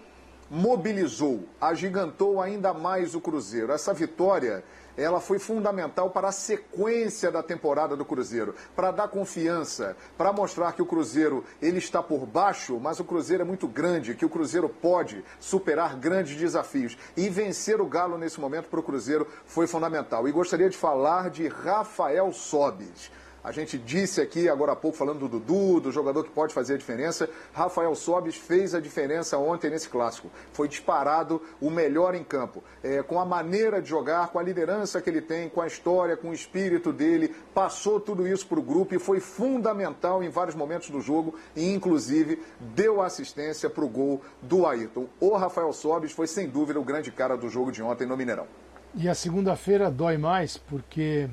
[0.50, 3.72] mobilizou, agigantou ainda mais o Cruzeiro.
[3.72, 4.64] Essa vitória
[5.00, 10.72] ela foi fundamental para a sequência da temporada do Cruzeiro, para dar confiança, para mostrar
[10.72, 14.30] que o Cruzeiro ele está por baixo, mas o Cruzeiro é muito grande, que o
[14.30, 19.66] Cruzeiro pode superar grandes desafios e vencer o Galo nesse momento para o Cruzeiro foi
[19.66, 20.28] fundamental.
[20.28, 23.10] E gostaria de falar de Rafael Sobis.
[23.42, 26.74] A gente disse aqui agora há pouco, falando do Dudu, do jogador que pode fazer
[26.74, 27.28] a diferença.
[27.54, 30.30] Rafael Sobis fez a diferença ontem nesse clássico.
[30.52, 32.62] Foi disparado o melhor em campo.
[32.82, 36.18] É, com a maneira de jogar, com a liderança que ele tem, com a história,
[36.18, 40.54] com o espírito dele, passou tudo isso para o grupo e foi fundamental em vários
[40.54, 45.06] momentos do jogo e, inclusive, deu assistência para o gol do Ayrton.
[45.18, 48.46] O Rafael Sobis foi, sem dúvida, o grande cara do jogo de ontem no Mineirão.
[48.94, 51.30] E a segunda-feira dói mais porque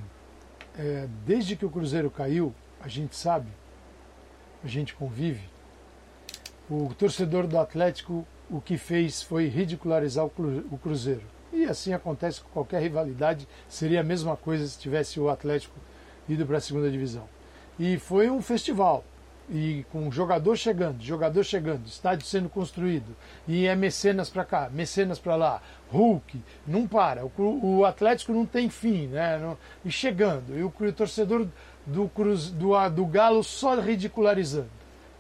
[0.78, 3.48] é, desde que o Cruzeiro caiu, a gente sabe,
[4.64, 5.50] a gente convive,
[6.70, 11.24] o torcedor do Atlético o que fez foi ridicularizar o Cruzeiro.
[11.52, 15.76] E assim acontece com qualquer rivalidade, seria a mesma coisa se tivesse o Atlético
[16.28, 17.28] ido para a segunda divisão.
[17.80, 19.04] E foi um festival
[19.50, 23.16] e com jogador chegando, jogador chegando, estádio sendo construído,
[23.48, 28.46] e é mecenas para cá, mecenas para lá, Hulk, não para, o, o, Atlético não
[28.46, 29.38] tem fim, né?
[29.38, 31.48] Não, e chegando, e o, o torcedor
[31.86, 34.70] do, Cruz, do, do Galo só ridicularizando,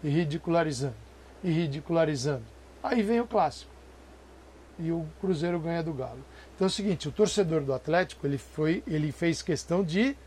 [0.03, 0.95] e ridicularizando,
[1.43, 2.43] e ridicularizando.
[2.83, 3.71] Aí vem o clássico,
[4.77, 6.23] e o Cruzeiro ganha do Galo.
[6.53, 10.17] Então é o seguinte, o torcedor do Atlético, ele, foi, ele fez questão de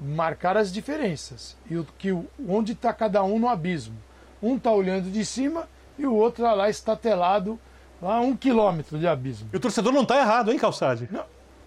[0.00, 2.10] marcar as diferenças e o que
[2.48, 3.96] onde está cada um no abismo.
[4.42, 7.58] Um está olhando de cima e o outro está lá estatelado
[8.00, 9.50] a um quilômetro de abismo.
[9.52, 11.08] E o torcedor não está errado, hein, Calçade?
[11.10, 11.24] Não,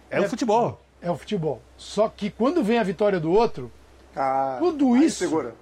[0.10, 0.82] é, é, o futebol.
[1.02, 1.62] É o futebol.
[1.78, 3.72] Só que quando vem a vitória do outro,
[4.16, 5.56] ah, tudo isso segura.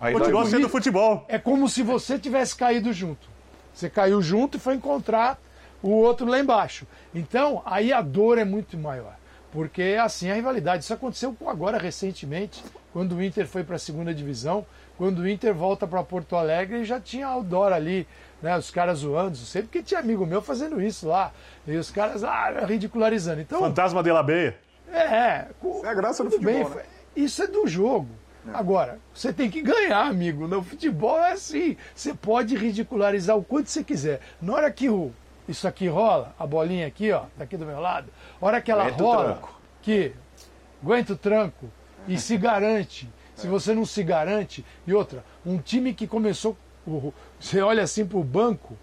[0.00, 1.24] Aí continua sendo futebol.
[1.28, 3.28] É como se você tivesse caído junto.
[3.72, 5.38] Você caiu junto e foi encontrar
[5.82, 6.86] o outro lá embaixo.
[7.14, 9.14] Então, aí a dor é muito maior.
[9.52, 10.84] Porque é assim a rivalidade.
[10.84, 14.66] Isso aconteceu agora recentemente quando o Inter foi para a segunda divisão,
[14.98, 18.06] quando o Inter volta para Porto Alegre, já tinha Aldora ali,
[18.42, 18.56] né?
[18.56, 21.32] Os caras zoando, sempre que tinha amigo meu fazendo isso lá.
[21.66, 23.40] E os caras ah, ridicularizando.
[23.40, 24.56] Então, Fantasma de la Beia.
[24.92, 25.46] é,
[25.84, 26.84] é a graça do tudo bem, futebol, né?
[27.16, 28.08] isso é do jogo.
[28.52, 30.48] Agora, você tem que ganhar, amigo.
[30.48, 31.76] No futebol é assim.
[31.94, 34.20] Você pode ridicularizar o quanto você quiser.
[34.40, 35.12] Na hora que o,
[35.46, 38.08] isso aqui rola, a bolinha aqui, ó, tá aqui do meu lado,
[38.40, 39.42] hora que ela Aguenta rola,
[39.82, 40.12] que
[40.82, 41.70] aguenta o tranco
[42.06, 43.10] e se garante.
[43.34, 46.56] Se você não se garante, e outra, um time que começou,
[47.38, 48.76] você olha assim pro banco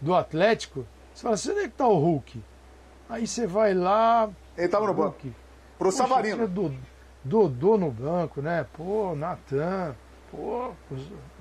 [0.00, 2.42] do Atlético, você fala assim, onde é que tá o Hulk?
[3.10, 5.18] Aí você vai lá, Ele tava no banco.
[5.22, 5.34] Hulk.
[5.78, 6.48] Pro Poxa, Savarino.
[7.22, 8.64] Dodô no banco, né?
[8.72, 9.94] Pô, Natan,
[10.30, 10.70] pô,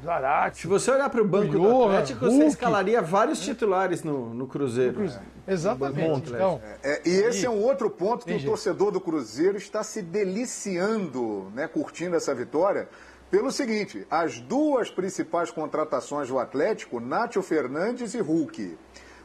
[0.03, 0.61] Zarate.
[0.61, 2.47] Se você olhar para o banco do Atlético, você Hulk.
[2.47, 5.05] escalaria vários titulares no, no Cruzeiro.
[5.47, 6.29] Exatamente.
[6.29, 10.01] Então, É, e esse é um outro ponto que o torcedor do Cruzeiro está se
[10.01, 12.89] deliciando, né, curtindo essa vitória,
[13.29, 18.77] pelo seguinte: as duas principais contratações do Atlético, Nátio Fernandes e Hulk.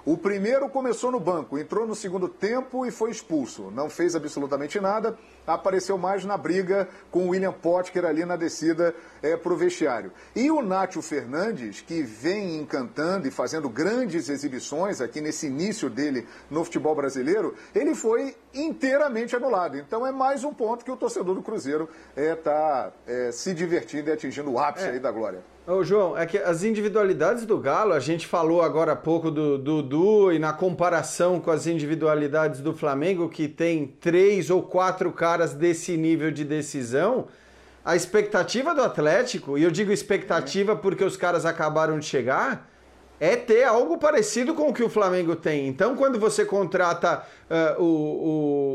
[0.07, 3.70] O primeiro começou no banco, entrou no segundo tempo e foi expulso.
[3.70, 8.94] Não fez absolutamente nada, apareceu mais na briga com o William Potker ali na descida
[9.42, 10.12] para o vestiário.
[10.35, 16.26] E o Nátio Fernandes, que vem encantando e fazendo grandes exibições aqui nesse início dele
[16.50, 19.76] no futebol brasileiro, ele foi inteiramente anulado.
[19.76, 22.92] Então é mais um ponto que o torcedor do Cruzeiro está
[23.33, 25.54] se divertindo e atingindo o ápice aí da glória.
[25.66, 29.57] Ô, João, é que as individualidades do Galo, a gente falou agora há pouco do
[29.57, 35.55] Dudu e na comparação com as individualidades do Flamengo, que tem três ou quatro caras
[35.55, 37.29] desse nível de decisão,
[37.83, 42.68] a expectativa do Atlético, e eu digo expectativa porque os caras acabaram de chegar,
[43.18, 45.66] é ter algo parecido com o que o Flamengo tem.
[45.66, 47.85] Então, quando você contrata eh, o,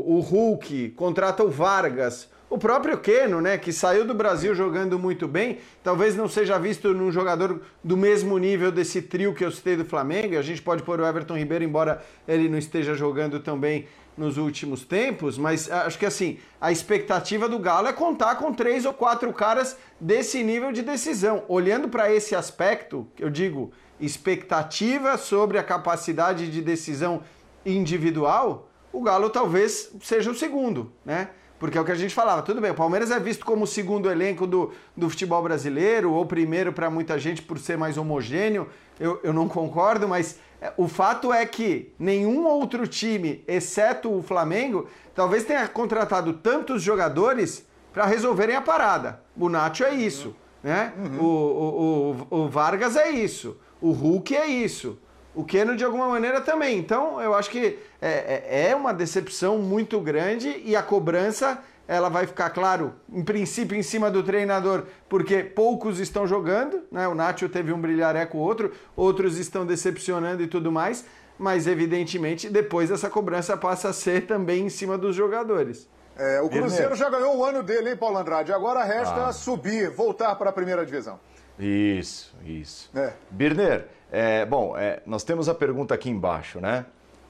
[0.08, 4.98] o, o Hulk, contrata o Vargas, o próprio Keno, né, que saiu do Brasil jogando
[4.98, 9.52] muito bem, talvez não seja visto num jogador do mesmo nível desse trio que eu
[9.52, 10.36] citei do Flamengo.
[10.36, 13.86] A gente pode pôr o Everton Ribeiro, embora ele não esteja jogando tão bem
[14.16, 18.84] nos últimos tempos, mas acho que assim, a expectativa do Galo é contar com três
[18.84, 21.44] ou quatro caras desse nível de decisão.
[21.46, 27.22] Olhando para esse aspecto, eu digo, expectativa sobre a capacidade de decisão
[27.64, 31.30] individual, o Galo talvez seja o segundo, né?
[31.60, 33.66] Porque é o que a gente falava, tudo bem, o Palmeiras é visto como o
[33.66, 38.66] segundo elenco do, do futebol brasileiro, ou primeiro para muita gente por ser mais homogêneo,
[38.98, 44.22] eu, eu não concordo, mas é, o fato é que nenhum outro time, exceto o
[44.22, 49.20] Flamengo, talvez tenha contratado tantos jogadores para resolverem a parada.
[49.36, 50.94] O Nacho é isso, né?
[51.18, 54.98] O, o, o, o Vargas é isso, o Hulk é isso.
[55.34, 56.78] O Keno, de alguma maneira, também.
[56.78, 62.08] Então, eu acho que é, é- é uma decepção muito grande e a cobrança ela
[62.08, 67.08] vai ficar, claro, em princípio, em cima do treinador, porque poucos estão jogando, né?
[67.08, 71.04] O Nacho teve um brilhareco outro, outros estão decepcionando e tudo mais,
[71.36, 75.88] mas evidentemente depois essa cobrança passa a ser também em cima dos jogadores.
[76.16, 78.52] É, o Cruzeiro já ganhou o ano dele, hein, Paulo Andrade?
[78.52, 81.18] Agora resta subir, voltar para a primeira divisão.
[81.58, 82.90] Isso, isso.
[82.94, 83.12] É.
[83.30, 86.86] Birner, é, bom, é, nós temos a pergunta aqui embaixo, né?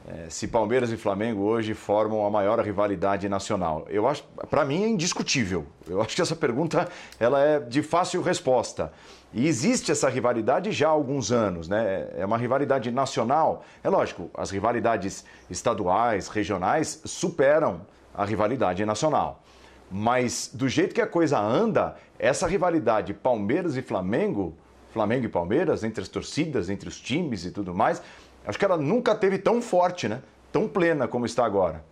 [0.09, 3.87] É, se Palmeiras e Flamengo hoje formam a maior rivalidade nacional.
[3.88, 5.66] Eu acho, para mim é indiscutível.
[5.87, 6.88] Eu acho que essa pergunta
[7.19, 8.93] ela é de fácil resposta.
[9.33, 12.09] E existe essa rivalidade já há alguns anos, né?
[12.16, 13.62] É uma rivalidade nacional.
[13.85, 17.83] É lógico, as rivalidades estaduais, regionais superam
[18.14, 19.43] a rivalidade nacional.
[19.90, 24.57] Mas do jeito que a coisa anda, essa rivalidade Palmeiras e Flamengo,
[24.92, 28.03] Flamengo e Palmeiras, entre as torcidas, entre os times e tudo mais,
[28.46, 30.22] acho que ela nunca teve tão forte, né?
[30.53, 31.85] Tão plena como está agora.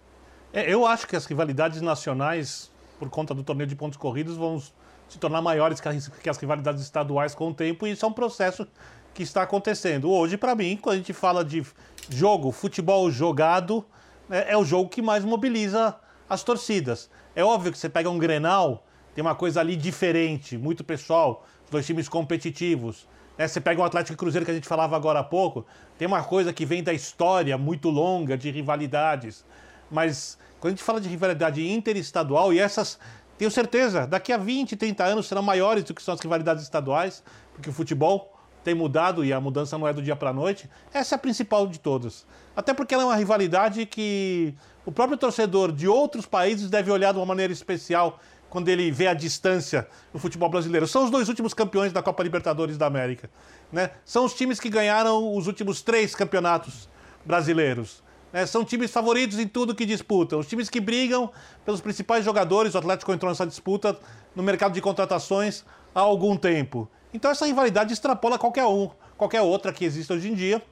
[0.53, 4.61] É, eu acho que as rivalidades nacionais, por conta do torneio de pontos corridos, vão
[5.09, 5.89] se tornar maiores que
[6.29, 8.67] as, rivalidades estaduais com o tempo, e isso é um processo
[9.15, 10.11] que está acontecendo.
[10.11, 11.65] Hoje, para mim, quando a gente fala de
[12.11, 13.85] jogo, futebol jogado,
[14.29, 15.97] né, é o jogo que mais mobiliza
[16.29, 17.11] as torcidas.
[17.35, 18.85] É óbvio que você pega um Grenal,
[19.15, 23.07] tem uma coisa ali diferente, muito pessoal, dois times competitivos.
[23.37, 23.47] né?
[23.47, 26.23] Você pega um Atlético e Cruzeiro que a gente falava agora há pouco, tem uma
[26.23, 29.45] coisa que vem da história muito longa de rivalidades.
[29.91, 32.99] Mas quando a gente fala de rivalidade interestadual, e essas,
[33.37, 37.23] tenho certeza, daqui a 20, 30 anos serão maiores do que são as rivalidades estaduais,
[37.55, 40.69] porque o futebol tem mudado e a mudança não é do dia para a noite.
[40.93, 42.27] Essa é a principal de todas.
[42.55, 44.55] Até porque ela é uma rivalidade que
[44.85, 49.07] o próprio torcedor de outros países deve olhar de uma maneira especial quando ele vê
[49.07, 50.87] a distância do futebol brasileiro.
[50.87, 53.31] São os dois últimos campeões da Copa Libertadores da América.
[53.73, 53.91] Né?
[54.05, 56.89] São os times que ganharam os últimos três campeonatos
[57.25, 58.03] brasileiros.
[58.33, 58.47] Né?
[58.47, 60.39] São times favoritos em tudo que disputam.
[60.39, 61.31] Os times que brigam
[61.65, 62.75] pelos principais jogadores.
[62.75, 63.99] O Atlético entrou nessa disputa
[64.35, 66.89] no mercado de contratações há algum tempo.
[67.13, 70.63] Então essa rivalidade extrapola qualquer um, qualquer outra que existe hoje em dia.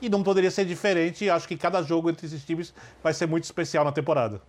[0.00, 1.30] E não poderia ser diferente.
[1.30, 4.42] Acho que cada jogo entre esses times vai ser muito especial na temporada.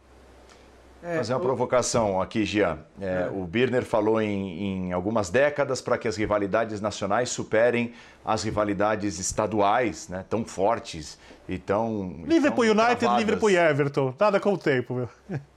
[1.03, 1.43] É, Fazer uma o...
[1.43, 2.79] provocação aqui, Gian.
[3.01, 3.29] É, é.
[3.29, 9.19] O Birner falou em, em algumas décadas para que as rivalidades nacionais superem as rivalidades
[9.19, 12.23] estaduais, né, tão fortes e tão.
[12.25, 13.25] Liverpool United, travadas.
[13.25, 14.15] Liverpool Everton.
[14.17, 15.09] Nada com o tempo, meu.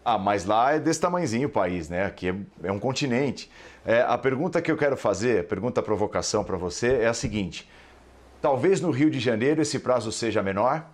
[0.05, 2.07] Ah, mas lá é desse tamanhozinho o país, né?
[2.07, 3.49] Aqui é, é um continente.
[3.85, 7.71] É, a pergunta que eu quero fazer, pergunta provocação para você, é a seguinte:
[8.43, 10.87] talvez no Rio de Janeiro esse prazo seja menor?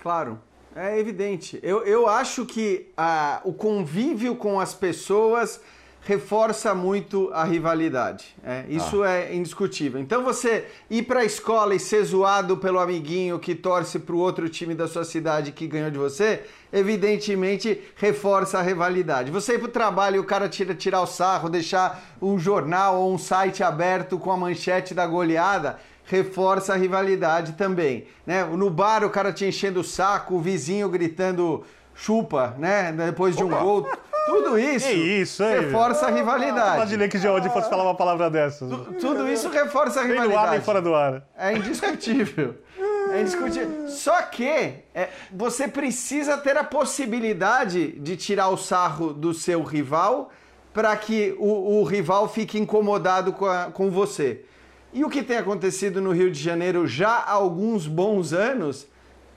[0.00, 0.38] Claro.
[0.74, 1.58] É evidente.
[1.62, 5.60] Eu, eu acho que a, o convívio com as pessoas
[6.04, 8.34] reforça muito a rivalidade.
[8.44, 9.10] É, isso ah.
[9.10, 10.00] é indiscutível.
[10.00, 14.18] Então você ir para a escola e ser zoado pelo amiguinho que torce para o
[14.18, 19.30] outro time da sua cidade que ganhou de você, evidentemente reforça a rivalidade.
[19.30, 23.00] Você ir para o trabalho e o cara tira, tirar o sarro, deixar um jornal
[23.00, 28.06] ou um site aberto com a manchete da goleada, reforça a rivalidade também.
[28.26, 28.44] Né?
[28.44, 32.92] No bar o cara te enchendo o saco, o vizinho gritando chupa, né?
[32.92, 33.58] Depois de um Opa.
[33.58, 33.88] gol.
[34.26, 36.76] Tudo isso, que isso reforça a rivalidade.
[36.76, 38.70] Imaginei que Geode fosse falar uma palavra dessas.
[39.00, 40.28] tudo isso reforça a rivalidade.
[40.28, 41.22] Nem no ar nem fora do ar.
[41.36, 42.56] É indiscutível.
[43.12, 43.88] É indiscutível.
[43.88, 44.46] Só que
[44.94, 50.30] é, você precisa ter a possibilidade de tirar o sarro do seu rival
[50.72, 54.44] para que o, o, rival fique incomodado com, a, com você.
[54.92, 58.86] E o que tem acontecido no Rio de Janeiro já há alguns bons anos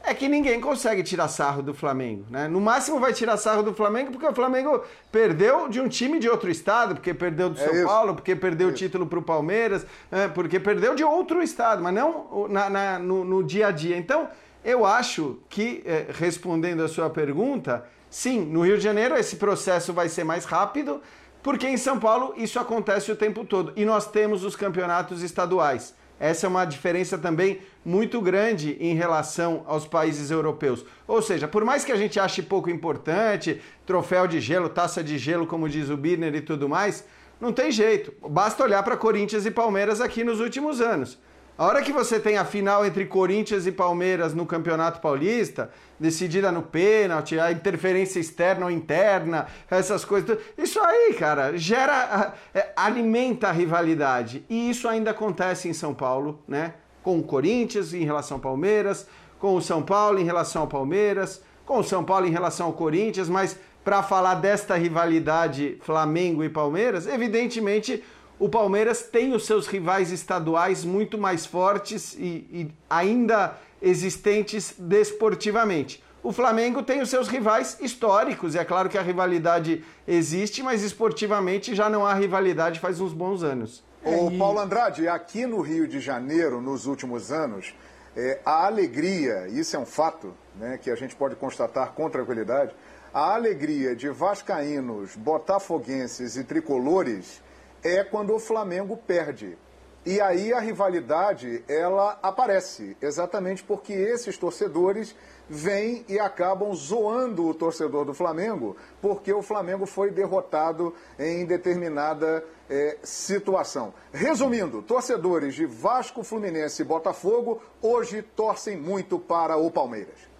[0.03, 2.47] é que ninguém consegue tirar sarro do Flamengo, né?
[2.47, 6.29] No máximo vai tirar sarro do Flamengo porque o Flamengo perdeu de um time de
[6.29, 7.85] outro estado, porque perdeu do é São isso.
[7.85, 11.81] Paulo, porque perdeu é o título para o Palmeiras, é, porque perdeu de outro estado,
[11.81, 13.97] mas não na, na, no, no, dia a dia.
[13.97, 14.29] Então,
[14.63, 19.91] eu acho que, é, respondendo a sua pergunta, sim, no Rio de Janeiro esse processo
[19.91, 21.01] vai ser mais rápido,
[21.45, 23.71] porque em São Paulo isso acontece o tempo todo.
[23.75, 25.93] E nós temos os campeonatos estaduais.
[26.19, 30.83] Essa é uma diferença também muito grande em relação aos países europeus.
[31.07, 35.19] Ou seja, por mais que a gente ache pouco importante, troféu de gelo, taça de
[35.19, 37.05] gelo, como diz o Birner e tudo mais,
[37.39, 38.11] não tem jeito.
[38.27, 41.19] Basta olhar para Corinthians e Palmeiras aqui nos últimos anos.
[41.57, 46.51] A hora que você tem a final entre Corinthians e Palmeiras no Campeonato Paulista, decidida
[46.51, 53.47] no pênalti, a interferência externa ou interna, essas coisas, isso aí, cara, gera, é, alimenta
[53.47, 54.43] a rivalidade.
[54.49, 56.73] E isso ainda acontece em São Paulo, né?
[57.01, 59.07] Com o Corinthians em relação ao Palmeiras,
[59.39, 62.73] com o São Paulo em relação ao Palmeiras, com o São Paulo em relação ao
[62.73, 68.03] Corinthians, mas para falar desta rivalidade Flamengo e Palmeiras, evidentemente
[68.37, 76.03] o Palmeiras tem os seus rivais estaduais muito mais fortes e, e, ainda existentes desportivamente.
[76.21, 80.81] O Flamengo tem os seus rivais históricos, e é claro que a rivalidade existe, mas
[80.81, 83.83] esportivamente já não há rivalidade faz uns bons anos.
[84.03, 87.73] O Paulo Andrade, aqui no Rio de Janeiro, nos últimos anos,
[88.15, 92.75] é, a alegria, isso é um fato né, que a gente pode constatar com tranquilidade,
[93.13, 97.41] a alegria de vascaínos, botafoguenses e tricolores
[97.85, 99.55] é quando o Flamengo perde.
[100.03, 105.15] E aí a rivalidade, ela aparece, exatamente porque esses torcedores
[105.47, 112.43] vêm e acabam zoando o torcedor do Flamengo, porque o Flamengo foi derrotado em determinada
[112.69, 113.93] é, situação.
[114.11, 120.34] Resumindo, torcedores de Vasco, Fluminense e Botafogo hoje torcem muito para o Palmeiras.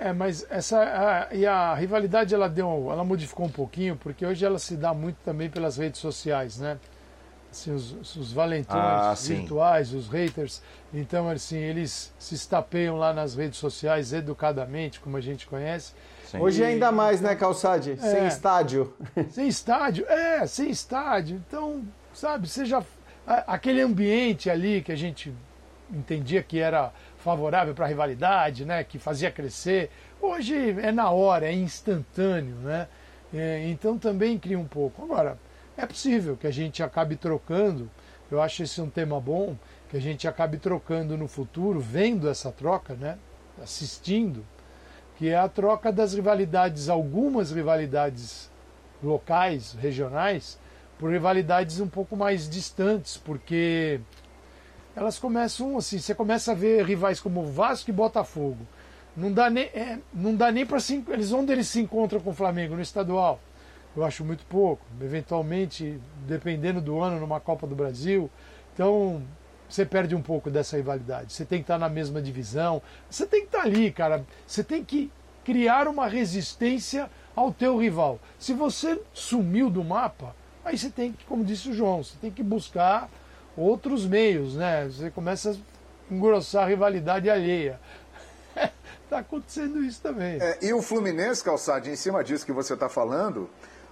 [0.00, 0.80] É, mas essa
[1.30, 4.94] a, e a rivalidade ela deu, ela modificou um pouquinho porque hoje ela se dá
[4.94, 6.78] muito também pelas redes sociais, né?
[7.50, 10.62] Assim, os, os valentões ah, virtuais, os haters,
[10.94, 15.92] então assim eles se estapeiam lá nas redes sociais educadamente, como a gente conhece.
[16.24, 16.38] Sim.
[16.38, 17.92] Hoje ainda mais, né, Calçade?
[17.92, 18.94] É, sem estádio.
[19.30, 21.42] Sem estádio, é, sem estádio.
[21.46, 21.82] Então,
[22.14, 22.82] sabe, seja
[23.26, 25.34] aquele ambiente ali que a gente
[25.92, 29.90] entendia que era favorável para a rivalidade, né, que fazia crescer.
[30.20, 32.88] Hoje é na hora, é instantâneo, né?
[33.32, 35.04] É, então também cria um pouco.
[35.04, 35.38] Agora,
[35.76, 37.88] é possível que a gente acabe trocando,
[38.30, 39.56] eu acho esse um tema bom,
[39.88, 43.18] que a gente acabe trocando no futuro, vendo essa troca, né?
[43.62, 44.44] assistindo,
[45.16, 48.50] que é a troca das rivalidades, algumas rivalidades
[49.02, 50.58] locais, regionais,
[50.98, 54.00] por rivalidades um pouco mais distantes, porque
[54.94, 58.66] elas começam assim, você começa a ver rivais como Vasco e Botafogo.
[59.16, 60.78] Não dá nem, é, não dá nem para
[61.08, 63.40] eles onde eles se encontram com o Flamengo no estadual.
[63.96, 64.84] Eu acho muito pouco.
[65.00, 68.30] Eventualmente, dependendo do ano, numa Copa do Brasil.
[68.72, 69.22] Então,
[69.68, 71.32] você perde um pouco dessa rivalidade.
[71.32, 74.24] Você tem que estar na mesma divisão, você tem que estar ali, cara.
[74.46, 75.10] Você tem que
[75.44, 78.20] criar uma resistência ao teu rival.
[78.38, 80.34] Se você sumiu do mapa,
[80.64, 83.08] aí você tem que, como disse o João, você tem que buscar
[83.60, 84.86] outros meios, né?
[84.86, 87.80] Você começa a engrossar a rivalidade alheia.
[89.04, 90.38] Está acontecendo isso também.
[90.40, 93.48] É, e o Fluminense, Calçade, em cima disso que você está falando,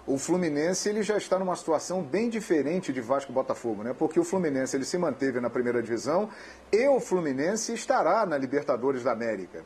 [0.06, 3.94] o Fluminense ele já está numa situação bem diferente de Vasco e Botafogo, né?
[3.96, 6.30] Porque o Fluminense ele se manteve na primeira divisão
[6.72, 9.64] e o Fluminense estará na Libertadores da América.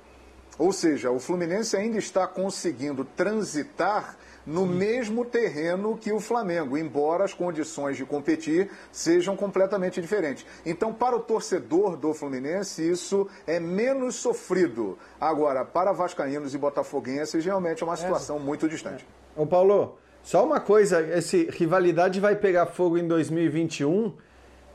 [0.59, 4.17] Ou seja, o Fluminense ainda está conseguindo transitar
[4.47, 10.45] no mesmo terreno que o Flamengo, embora as condições de competir sejam completamente diferentes.
[10.65, 14.99] Então, para o torcedor do Fluminense, isso é menos sofrido.
[15.21, 19.07] Agora, para vascaínos e botafoguenses, realmente é uma situação muito distante.
[19.37, 24.13] Ô Paulo, só uma coisa, esse rivalidade vai pegar fogo em 2021.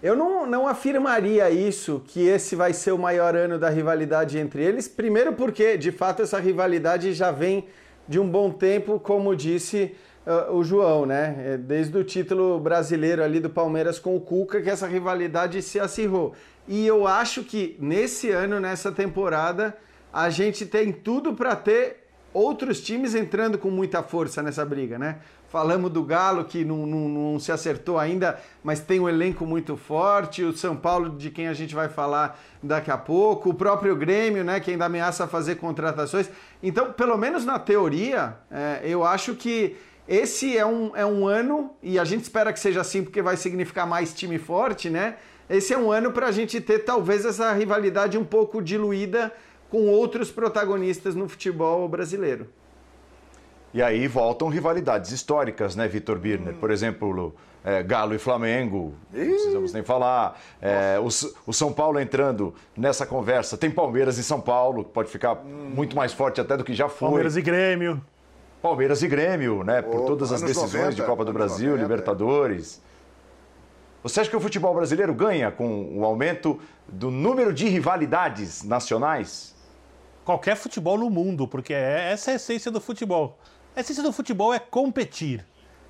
[0.03, 4.63] Eu não, não afirmaria isso, que esse vai ser o maior ano da rivalidade entre
[4.63, 4.87] eles.
[4.87, 7.67] Primeiro porque, de fato, essa rivalidade já vem
[8.07, 9.95] de um bom tempo, como disse
[10.25, 11.35] uh, o João, né?
[11.39, 15.79] É, desde o título brasileiro ali do Palmeiras com o Cuca, que essa rivalidade se
[15.79, 16.33] acirrou.
[16.67, 19.77] E eu acho que nesse ano, nessa temporada,
[20.11, 22.06] a gente tem tudo para ter
[22.37, 25.17] outros times entrando com muita força nessa briga, né?
[25.49, 29.75] Falamos do Galo, que não, não, não, se acertou ainda, mas tem um elenco muito
[29.75, 30.43] forte.
[30.43, 33.49] O São Paulo, de quem a gente vai falar daqui a pouco.
[33.49, 36.29] O próprio Grêmio, né, que ainda ameaça fazer contratações.
[36.61, 39.75] Então, pelo menos na teoria, é, eu acho que
[40.07, 43.35] esse é um, é um ano, e a gente espera que seja assim, porque vai
[43.35, 45.15] significar mais time forte, né?
[45.49, 49.31] Esse é um ano para a gente ter talvez essa rivalidade um pouco diluída
[49.69, 52.47] com outros protagonistas no futebol brasileiro.
[53.73, 56.53] E aí voltam rivalidades históricas, né, Vitor Birner?
[56.55, 60.39] Por exemplo, é, Galo e Flamengo, não precisamos nem falar.
[60.61, 61.07] É, o,
[61.45, 63.57] o, São Paulo entrando nessa conversa.
[63.57, 66.87] Tem Palmeiras e São Paulo, que pode ficar muito mais forte até do que já
[66.87, 67.09] foi.
[67.09, 68.01] Palmeiras e Grêmio.
[68.61, 69.81] Palmeiras e Grêmio, né?
[69.81, 72.81] Por todas as decisões 90, de Copa do Brasil, 90, Libertadores.
[74.01, 79.56] Você acha que o futebol brasileiro ganha com o aumento do número de rivalidades nacionais?
[80.27, 83.39] Qualquer futebol no mundo, porque é, essa é a essência do futebol.
[83.73, 85.45] A essência do futebol é competir.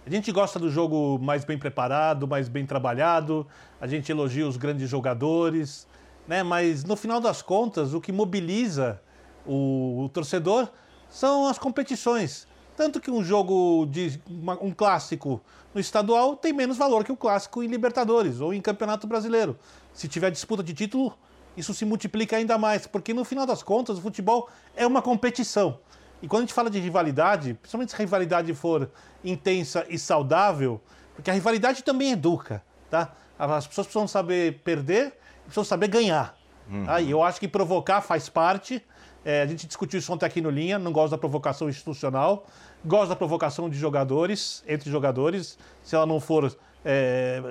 [0.05, 3.47] A gente gosta do jogo mais bem preparado, mais bem trabalhado,
[3.81, 5.88] a gente elogia os grandes jogadores,
[6.27, 6.43] né?
[6.43, 9.01] mas no final das contas, o que mobiliza
[9.43, 10.69] o, o torcedor
[11.09, 12.47] são as competições.
[12.75, 15.41] Tanto que um jogo de uma, um clássico
[15.73, 19.57] no estadual tem menos valor que o um clássico em Libertadores ou em Campeonato Brasileiro.
[19.95, 21.17] Se tiver disputa de título,
[21.58, 25.80] isso se multiplica ainda mais, porque no final das contas o futebol é uma competição.
[26.22, 28.89] E quando a gente fala de rivalidade, principalmente se a rivalidade for
[29.24, 30.80] intensa e saudável,
[31.16, 33.14] porque a rivalidade também educa, tá?
[33.38, 35.14] As pessoas precisam saber perder
[35.47, 36.38] precisam saber ganhar.
[36.70, 36.86] Uhum.
[36.86, 37.01] Tá?
[37.01, 38.84] E eu acho que provocar faz parte.
[39.26, 42.45] É, a gente discutiu isso ontem aqui no Linha, não gosto da provocação institucional,
[42.86, 46.55] gosto da provocação de jogadores, entre jogadores, se ela não for
[46.86, 47.41] é,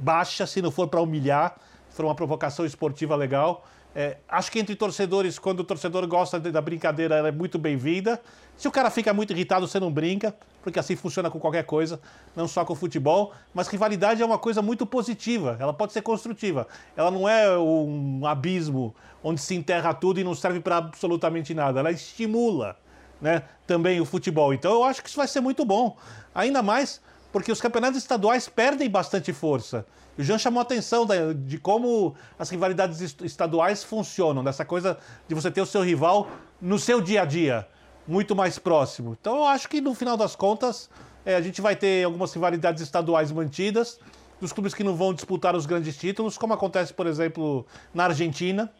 [0.00, 1.56] baixa, se não for para humilhar,
[1.94, 3.64] for uma provocação esportiva legal.
[3.94, 8.20] É, acho que entre torcedores, quando o torcedor gosta da brincadeira, ela é muito bem-vinda.
[8.56, 12.00] Se o cara fica muito irritado, você não brinca, porque assim funciona com qualquer coisa,
[12.34, 13.32] não só com futebol.
[13.52, 16.66] Mas rivalidade é uma coisa muito positiva, ela pode ser construtiva.
[16.96, 21.80] Ela não é um abismo onde se enterra tudo e não serve para absolutamente nada.
[21.80, 22.76] Ela estimula
[23.20, 24.54] né, também o futebol.
[24.54, 25.96] Então eu acho que isso vai ser muito bom.
[26.34, 27.00] Ainda mais
[27.32, 29.86] porque os campeonatos estaduais perdem bastante força.
[30.16, 35.50] O Jean chamou a atenção de como as rivalidades estaduais funcionam, dessa coisa de você
[35.50, 36.28] ter o seu rival
[36.60, 37.66] no seu dia a dia,
[38.06, 39.16] muito mais próximo.
[39.18, 40.90] Então eu acho que no final das contas
[41.24, 43.98] é, a gente vai ter algumas rivalidades estaduais mantidas,
[44.40, 47.64] dos clubes que não vão disputar os grandes títulos, como acontece, por exemplo,
[47.94, 48.70] na Argentina.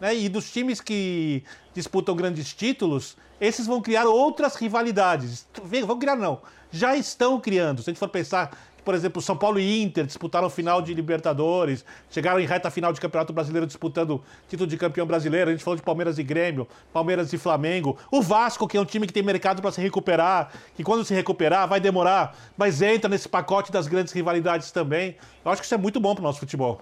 [0.00, 0.14] Né?
[0.16, 1.42] E dos times que
[1.74, 5.46] disputam grandes títulos, esses vão criar outras rivalidades.
[5.86, 6.40] Vão criar, não.
[6.70, 7.82] Já estão criando.
[7.82, 8.50] Se a gente for pensar
[8.86, 13.00] por exemplo, São Paulo e Inter disputaram final de Libertadores, chegaram em reta final de
[13.00, 15.50] Campeonato Brasileiro disputando título de campeão brasileiro.
[15.50, 17.98] A gente falou de Palmeiras e Grêmio, Palmeiras e Flamengo.
[18.12, 21.12] O Vasco, que é um time que tem mercado para se recuperar, que quando se
[21.12, 25.16] recuperar vai demorar, mas entra nesse pacote das grandes rivalidades também.
[25.44, 26.80] Eu acho que isso é muito bom para o nosso futebol.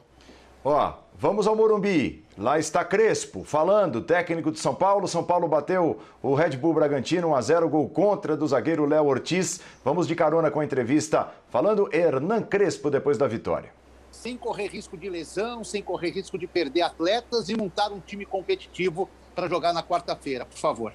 [0.64, 2.24] Ó, vamos ao Morumbi.
[2.38, 5.06] Lá está Crespo falando, técnico de São Paulo.
[5.06, 9.04] São Paulo bateu o Red Bull Bragantino 1 a 0, gol contra do zagueiro Léo
[9.04, 9.60] Ortiz.
[9.84, 13.74] Vamos de carona com a entrevista falando Hernan Crespo depois da vitória.
[14.10, 18.24] Sem correr risco de lesão, sem correr risco de perder atletas e montar um time
[18.24, 20.94] competitivo para jogar na quarta-feira, por favor.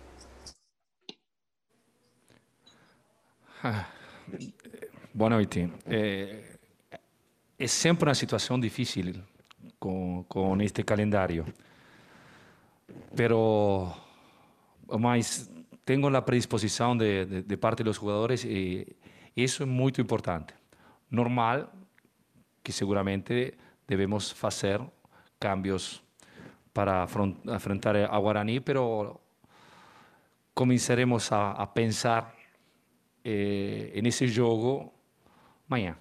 [3.64, 3.86] Ah,
[5.14, 5.72] boa noite.
[5.86, 6.58] É,
[7.60, 9.29] é sempre uma situação difícil
[9.80, 11.46] con, con este calendario.
[13.16, 13.96] Pero
[15.00, 15.50] más
[15.86, 18.86] tengo la predisposición de, de, de parte de los jugadores y
[19.36, 20.54] eso es muy importante.
[21.10, 21.70] Normal
[22.62, 23.58] que seguramente
[23.88, 24.82] debemos hacer
[25.40, 26.04] cambios
[26.74, 27.08] para
[27.46, 29.20] enfrentar a Guaraní, pero
[30.54, 32.36] comenzaremos a, a pensar
[33.24, 34.94] eh, en esse jogo
[35.68, 35.98] amanhã.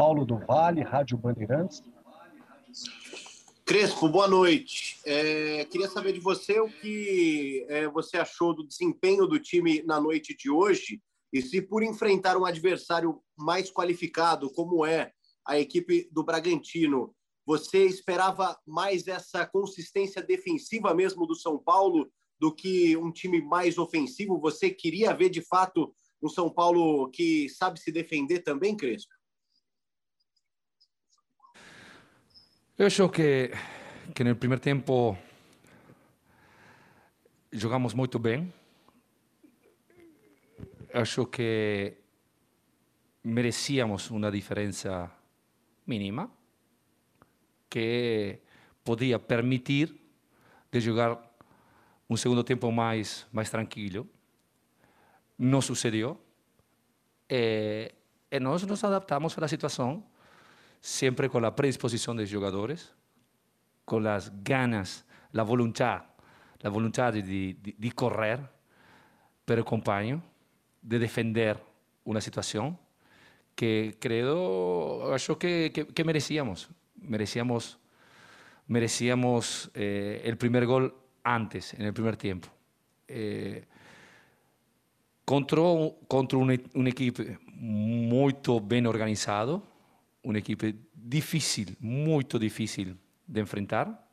[0.00, 1.82] Paulo do Vale, Rádio Bandeirantes.
[3.66, 4.98] Crespo, boa noite.
[5.04, 10.00] É, queria saber de você o que é, você achou do desempenho do time na
[10.00, 15.12] noite de hoje e se por enfrentar um adversário mais qualificado, como é
[15.46, 22.54] a equipe do Bragantino, você esperava mais essa consistência defensiva mesmo do São Paulo do
[22.54, 24.40] que um time mais ofensivo?
[24.40, 29.19] Você queria ver de fato um São Paulo que sabe se defender também, Crespo?
[32.80, 33.50] Eu acho que,
[34.14, 35.14] que no primeiro tempo
[37.52, 38.50] jogamos muito bem.
[40.94, 41.98] Acho que
[43.22, 45.12] merecíamos uma diferença
[45.86, 46.30] mínima
[47.68, 48.38] que
[48.82, 49.94] podia permitir
[50.72, 51.20] de jogar
[52.08, 54.08] um segundo tempo mais mais tranquilo.
[55.38, 56.18] Não sucedeu.
[57.28, 57.92] E,
[58.30, 60.02] e nós nos adaptamos à situação
[60.80, 62.94] siempre con la predisposición de los jugadores,
[63.84, 66.04] con las ganas, la voluntad,
[66.60, 68.40] la voluntad de, de, de correr
[69.44, 70.22] per el compañero,
[70.82, 71.62] de defender
[72.04, 72.78] una situación
[73.54, 76.70] que creo, acho que, que, que merecíamos.
[76.94, 77.78] Merecíamos,
[78.66, 82.48] merecíamos eh, el primer gol antes, en el primer tiempo.
[83.08, 83.66] Eh,
[85.24, 85.62] contra,
[86.08, 87.22] contra un, un equipo
[87.54, 89.62] muy bien organizado,
[90.22, 92.96] uma equipe difícil, muito difícil
[93.26, 94.08] de enfrentar.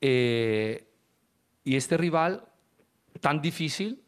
[0.00, 0.84] Eh,
[1.64, 2.42] e este rival
[3.20, 3.98] tão difícil,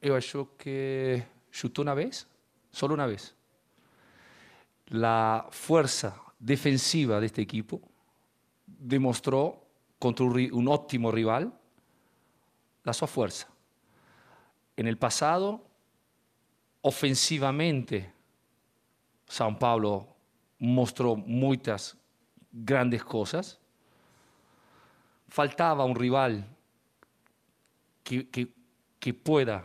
[0.00, 2.26] eu acho que chutou uma vez,
[2.70, 3.34] só uma vez.
[4.92, 7.82] A força defensiva deste equipo
[8.66, 9.66] demonstrou
[9.98, 11.52] contra um ótimo rival
[12.84, 13.48] a sua força.
[14.76, 15.65] En el passado
[16.86, 18.08] ofensivamente,
[19.26, 20.06] São Paulo
[20.56, 21.96] mostrou muitas
[22.52, 23.58] grandes coisas.
[25.26, 26.44] Faltava um rival
[28.04, 28.54] que, que,
[29.00, 29.64] que pueda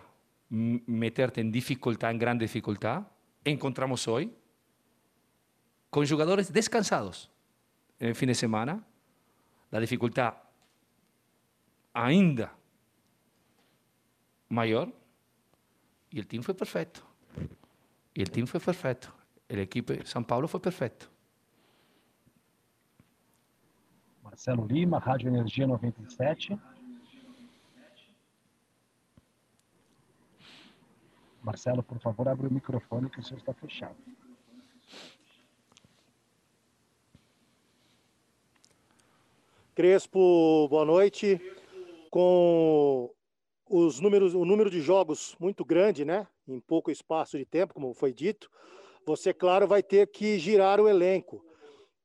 [0.50, 3.06] meterte em dificuldade, em grande dificuldade.
[3.46, 4.34] Encontramos hoje
[5.92, 7.30] com jogadores descansados
[8.00, 8.84] no fim de semana.
[9.72, 10.38] A dificuldade
[11.94, 12.52] ainda
[14.50, 14.92] maior
[16.12, 17.11] e o time foi perfeito.
[18.16, 19.14] E o time foi perfeito.
[19.50, 21.12] A equipe São Paulo foi perfeito.
[24.24, 26.58] Marcelo Lima, Rádio Energia 97.
[31.42, 33.96] Marcelo, por favor, abre o microfone que o senhor está fechado.
[39.74, 41.42] Crespo, boa noite.
[42.10, 43.10] Com
[43.70, 46.28] os números, o número de jogos muito grande, né?
[46.54, 48.50] Em pouco espaço de tempo, como foi dito,
[49.06, 51.44] você, claro, vai ter que girar o elenco.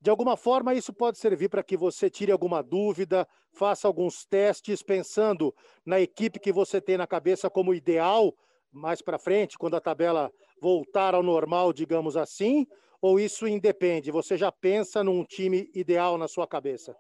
[0.01, 4.83] De alguma forma, isso pode servir para que você tire alguma dúvida, faça alguns testes,
[4.83, 8.35] pensando na equipe que você tem na cabeça como ideal
[8.73, 10.31] mais para frente, quando a tabela
[10.61, 12.67] voltar ao normal, digamos assim,
[13.01, 14.11] ou isso independe?
[14.11, 16.95] Você já pensa num time ideal na sua cabeça?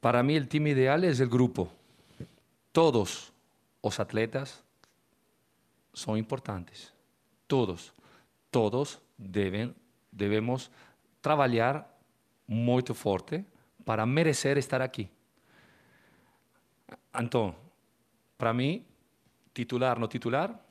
[0.00, 1.68] Para mí el team ideal es el grupo.
[2.78, 3.32] Todos
[3.82, 4.62] los atletas
[5.92, 6.94] son importantes.
[7.48, 7.92] Todos.
[8.52, 9.74] Todos deben,
[10.12, 10.70] debemos
[11.20, 11.92] trabalhar
[12.46, 13.44] muito forte
[13.84, 15.10] para merecer estar aqui.
[17.12, 17.52] Então,
[18.36, 18.86] para mim,
[19.52, 20.64] titular, não titular,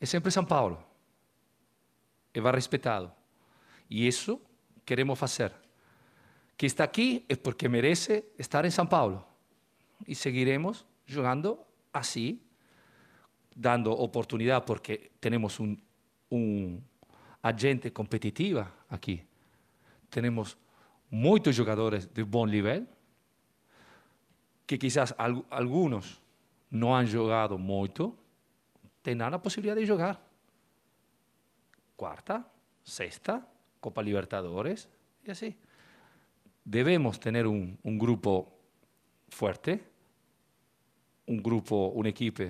[0.00, 0.82] é sempre São Paulo.
[2.32, 3.12] E vai respeitado.
[3.90, 4.40] E isso
[4.86, 5.52] queremos fazer.
[6.56, 9.26] que está aquí es porque merece estar en San Paulo.
[10.06, 12.42] Y seguiremos jugando así,
[13.54, 15.82] dando oportunidad porque tenemos un,
[16.30, 16.82] un
[17.42, 19.22] agente competitiva aquí,
[20.10, 20.58] Temos
[21.08, 22.88] muitos jogadores de buen nivel
[24.66, 25.14] que quizás
[25.50, 26.20] alguns
[26.70, 28.16] não han jogado muito,
[29.02, 30.20] terão la possibilidade de jogar.
[31.96, 32.44] Quarta,
[32.84, 33.46] sexta,
[33.80, 34.88] Copa Libertadores
[35.24, 35.56] y así.
[36.64, 38.46] Devemos ter um, um grupo
[39.28, 39.82] fuerte.
[41.30, 42.42] Un grupo, un equipo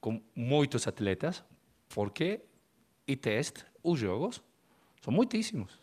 [0.00, 1.42] com muitos atletas,
[1.88, 2.40] porque
[3.06, 4.40] e teste os jogos
[5.02, 5.78] são muitíssimos.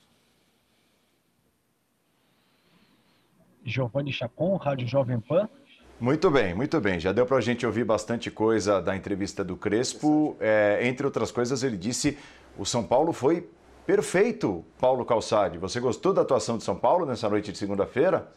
[3.64, 5.48] Giovanni Chacon, Rádio Jovem Pan.
[6.00, 7.00] Muito bem, muito bem.
[7.00, 10.36] Já deu para a gente ouvir bastante coisa da entrevista do Crespo.
[10.40, 12.18] É, entre outras coisas, ele disse
[12.58, 13.48] o São Paulo foi
[13.86, 15.60] perfeito, Paulo Calçade.
[15.60, 18.32] Você gostou da atuação de São Paulo nessa noite de segunda-feira?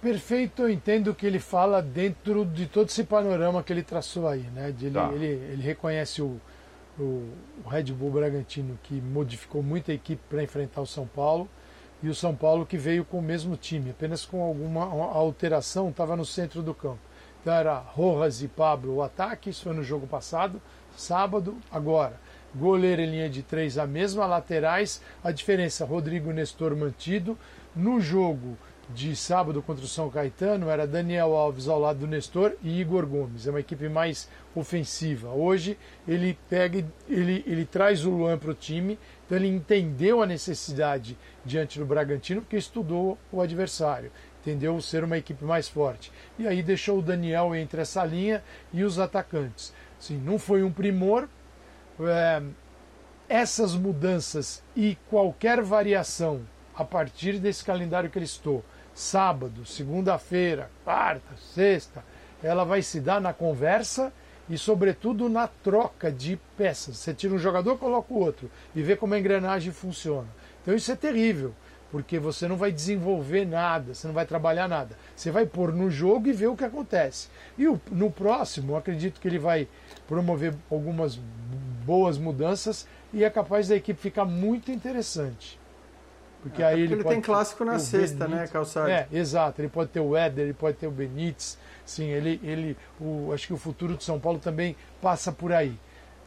[0.00, 4.42] Perfeito, eu entendo que ele fala dentro de todo esse panorama que ele traçou aí,
[4.54, 4.70] né?
[4.70, 5.10] De ele, Tá.
[5.12, 6.40] ele, ele reconhece o,
[6.98, 7.02] o,
[7.64, 11.48] o Red Bull Bragantino que modificou muito a equipe para enfrentar o São Paulo
[12.00, 16.14] e o São Paulo que veio com o mesmo time, apenas com alguma alteração, estava
[16.14, 17.00] no centro do campo.
[17.40, 20.62] Então era Rojas e Pablo o ataque, isso foi no jogo passado,
[20.96, 22.20] sábado, agora.
[22.54, 27.36] Goleiro em linha de três, a mesma, laterais, a diferença, Rodrigo Nestor mantido.
[27.76, 28.56] No jogo
[28.88, 33.06] de sábado contra o São Caetano era Daniel Alves ao lado do Nestor e Igor
[33.06, 33.46] Gomes.
[33.46, 35.30] É uma equipe mais ofensiva.
[35.30, 40.26] Hoje ele pega, ele, ele traz o Luan para o time, então ele entendeu a
[40.26, 44.10] necessidade diante do Bragantino porque estudou o adversário,
[44.40, 46.10] entendeu ser uma equipe mais forte.
[46.38, 49.72] E aí deixou o Daniel entre essa linha e os atacantes.
[49.98, 51.28] Assim, não foi um primor.
[52.00, 52.42] é,
[53.28, 56.40] essas mudanças e qualquer variação
[56.74, 58.64] a partir desse calendário que ele estou,
[58.98, 62.04] sábado, segunda-feira, quarta, sexta,
[62.42, 64.12] ela vai se dar na conversa
[64.50, 66.96] e, sobretudo, na troca de peças.
[66.96, 70.26] Você tira um jogador, coloca o outro e vê como a engrenagem funciona.
[70.60, 71.54] Então isso é terrível,
[71.92, 74.98] porque você não vai desenvolver nada, você não vai trabalhar nada.
[75.14, 77.28] Você vai pôr no jogo e ver o que acontece.
[77.56, 79.68] E no próximo, acredito que ele vai
[80.08, 81.20] promover algumas
[81.86, 85.56] boas mudanças e é capaz da equipe ficar muito interessante.
[86.42, 88.50] Porque Até aí porque ele, ele tem clássico na sexta, né, Benítez.
[88.50, 88.90] Calçade?
[88.90, 89.60] É, exato.
[89.60, 91.58] Ele pode ter o Éder, ele pode ter o Benítez.
[91.84, 95.78] Sim, ele, ele o, acho que o futuro de São Paulo também passa por aí.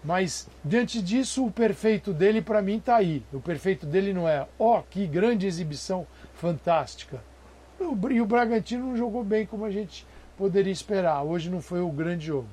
[0.03, 3.23] Mas diante disso, o perfeito dele para mim está aí.
[3.31, 7.21] O perfeito dele não é, ó, que grande exibição fantástica.
[7.79, 10.05] E o Bragantino não jogou bem como a gente
[10.37, 11.23] poderia esperar.
[11.23, 12.47] Hoje não foi o grande jogo.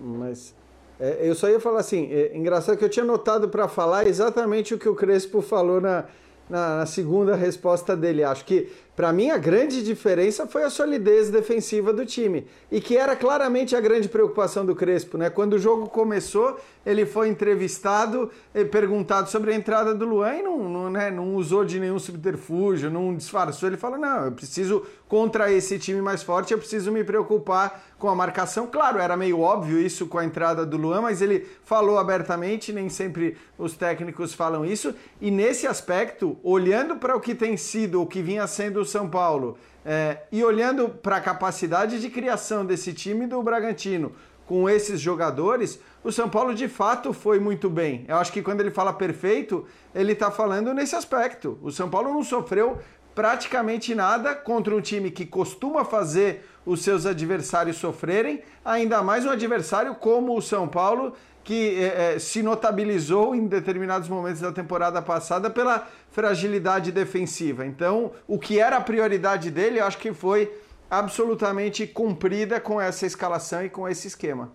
[0.00, 0.54] Mas
[0.98, 4.74] é, eu só ia falar assim, é, engraçado que eu tinha notado para falar exatamente
[4.74, 6.04] o que o Crespo falou na,
[6.48, 8.22] na, na segunda resposta dele.
[8.22, 12.46] Acho que, para mim, a grande diferença foi a solidez defensiva do time.
[12.70, 15.28] E que era claramente a grande preocupação do Crespo, né?
[15.28, 20.42] Quando o jogo começou, ele foi entrevistado, e perguntado sobre a entrada do Luan e
[20.42, 23.68] não, não, né, não usou de nenhum subterfúgio, não disfarçou.
[23.68, 28.08] Ele falou: não, eu preciso, contra esse time mais forte, eu preciso me preocupar com
[28.08, 28.66] a marcação.
[28.66, 32.88] Claro, era meio óbvio isso com a entrada do Luan, mas ele falou abertamente, nem
[32.88, 34.94] sempre os técnicos falam isso.
[35.20, 39.08] E nesse aspecto, olhando para o que tem sido, o que vinha sendo o São
[39.08, 44.12] Paulo, é, e olhando para a capacidade de criação desse time do Bragantino
[44.46, 48.04] com esses jogadores, o São Paulo de fato foi muito bem.
[48.06, 51.58] Eu acho que quando ele fala perfeito, ele está falando nesse aspecto.
[51.62, 52.78] O São Paulo não sofreu
[53.14, 59.30] praticamente nada contra um time que costuma fazer os seus adversários sofrerem, ainda mais um
[59.30, 61.14] adversário como o São Paulo,
[61.44, 67.66] que eh, eh, se notabilizou em determinados momentos da temporada passada pela fragilidade defensiva.
[67.66, 70.50] Então, o que era a prioridade dele, eu acho que foi
[70.90, 74.50] absolutamente cumprida com essa escalação e com esse esquema.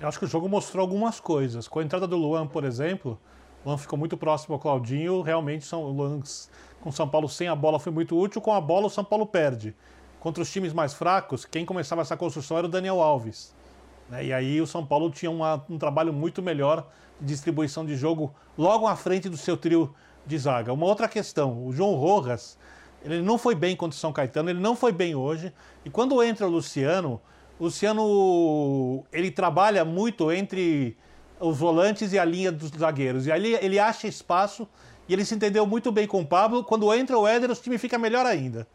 [0.00, 1.68] Eu acho que o jogo mostrou algumas coisas.
[1.68, 3.18] Com a entrada do Luan, por exemplo,
[3.62, 5.20] o Luan ficou muito próximo ao Claudinho.
[5.20, 6.20] Realmente, São, o Luan
[6.80, 8.40] com São Paulo sem a bola foi muito útil.
[8.40, 9.74] Com a bola, o São Paulo perde.
[10.18, 13.54] Contra os times mais fracos, quem começava essa construção era o Daniel Alves.
[14.10, 14.24] Né?
[14.24, 16.86] E aí o São Paulo tinha uma- um trabalho muito melhor
[17.20, 19.94] de distribuição de jogo logo à frente do seu trio
[20.26, 20.72] de zaga.
[20.72, 22.58] Uma outra questão, o João Rojas,
[23.04, 25.52] ele não foi bem contra o São Caetano, ele não foi bem hoje.
[25.84, 27.20] E quando entra o Luciano,
[27.58, 30.96] o Luciano ele trabalha muito entre
[31.38, 33.26] os volantes e a linha dos zagueiros.
[33.26, 34.68] E ali ele acha espaço
[35.08, 36.62] e ele se entendeu muito bem com o Pablo.
[36.62, 38.66] Quando entra o Éder, o time fica melhor ainda.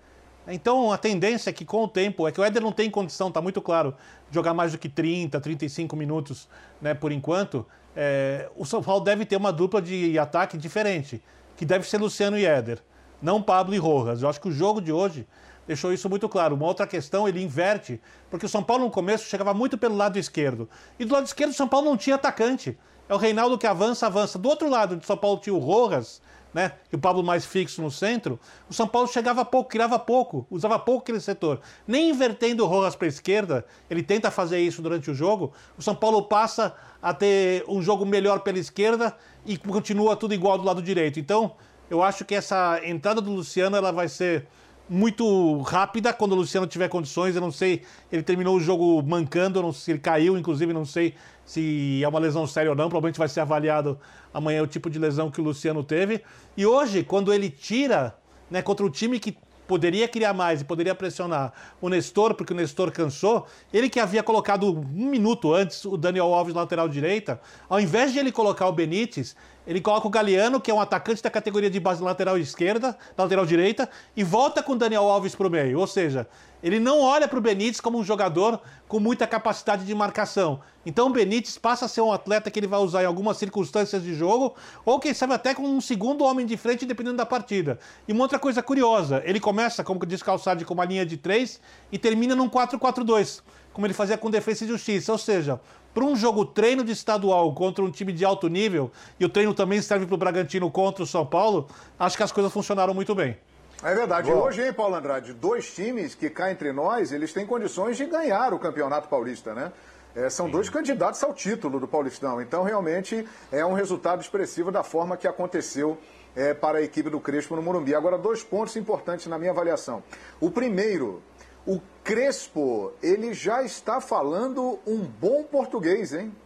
[0.47, 3.29] Então a tendência é que com o tempo, é que o Éder não tem condição,
[3.29, 3.95] está muito claro,
[4.29, 6.47] de jogar mais do que 30, 35 minutos
[6.81, 7.65] né, por enquanto.
[7.95, 11.21] É, o São Paulo deve ter uma dupla de ataque diferente,
[11.55, 12.79] que deve ser Luciano e Éder,
[13.21, 14.21] não Pablo e Rojas.
[14.21, 15.25] Eu acho que o jogo de hoje
[15.65, 16.55] deixou isso muito claro.
[16.55, 20.19] Uma outra questão, ele inverte, porque o São Paulo no começo chegava muito pelo lado
[20.19, 20.69] esquerdo.
[20.99, 22.77] E do lado esquerdo o São Paulo não tinha atacante.
[23.07, 24.37] É o Reinaldo que avança, avança.
[24.37, 26.21] Do outro lado, de São Paulo tinha o Rojas,
[26.55, 26.71] né?
[26.89, 28.39] E o Pablo mais fixo no centro.
[28.69, 31.59] O São Paulo chegava pouco, criava pouco, usava pouco aquele setor.
[31.85, 35.51] Nem invertendo o Rojas para a esquerda, ele tenta fazer isso durante o jogo.
[35.77, 39.13] O São Paulo passa a ter um jogo melhor pela esquerda
[39.45, 41.19] e continua tudo igual do lado direito.
[41.19, 41.57] Então,
[41.89, 44.47] eu acho que essa entrada do Luciano ela vai ser
[44.89, 47.35] muito rápida quando o Luciano tiver condições.
[47.35, 50.71] Eu não sei, ele terminou o jogo mancando, eu não sei se ele caiu, inclusive,
[50.71, 52.89] não sei se é uma lesão séria ou não.
[52.89, 53.99] Provavelmente vai ser avaliado
[54.33, 56.21] amanhã o tipo de lesão que o Luciano teve.
[56.57, 58.15] E hoje, quando ele tira,
[58.49, 59.37] né, contra o time que
[59.67, 63.45] poderia criar mais e poderia pressionar o Nestor, porque o Nestor cansou.
[63.73, 67.39] Ele que havia colocado um minuto antes o Daniel Alves lateral direita,
[67.69, 69.35] ao invés de ele colocar o Benítez,
[69.67, 73.45] ele coloca o Galeano, que é um atacante da categoria de base lateral esquerda, lateral
[73.45, 75.79] direita, e volta com o Daniel Alves para o meio.
[75.79, 76.27] Ou seja,
[76.65, 80.61] ele não olha para o Benítez como um jogador com muita capacidade de marcação.
[80.83, 84.01] Então o Benítez passa a ser um atleta que ele vai usar em algumas circunstâncias
[84.01, 87.77] de jogo, ou quem sabe até com um segundo homem de frente, dependendo da partida.
[88.07, 91.61] E uma outra coisa curiosa, ele começa, como diz Calçade, com uma linha de três
[91.91, 95.11] e termina num 4-4-2, como ele fazia com defesa e justiça.
[95.11, 95.61] Ou seja,
[95.93, 99.53] para um jogo treino de estadual contra um time de alto nível, e o treino
[99.53, 101.67] também serve para o Bragantino contra o São Paulo,
[101.99, 103.37] acho que as coisas funcionaram muito bem.
[103.83, 104.31] É verdade.
[104.31, 104.45] Boa.
[104.45, 108.53] Hoje, hein, Paulo Andrade, dois times que cá entre nós, eles têm condições de ganhar
[108.53, 109.71] o Campeonato Paulista, né?
[110.15, 110.53] É, são Sim.
[110.53, 112.41] dois candidatos ao título do Paulistão.
[112.41, 115.97] Então, realmente, é um resultado expressivo da forma que aconteceu
[116.35, 117.93] é, para a equipe do Crespo no Morumbi.
[117.93, 120.01] Agora, dois pontos importantes na minha avaliação.
[120.39, 121.21] O primeiro,
[121.65, 126.33] o Crespo, ele já está falando um bom português, hein?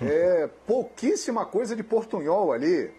[0.00, 2.90] É pouquíssima coisa de portunhol ali.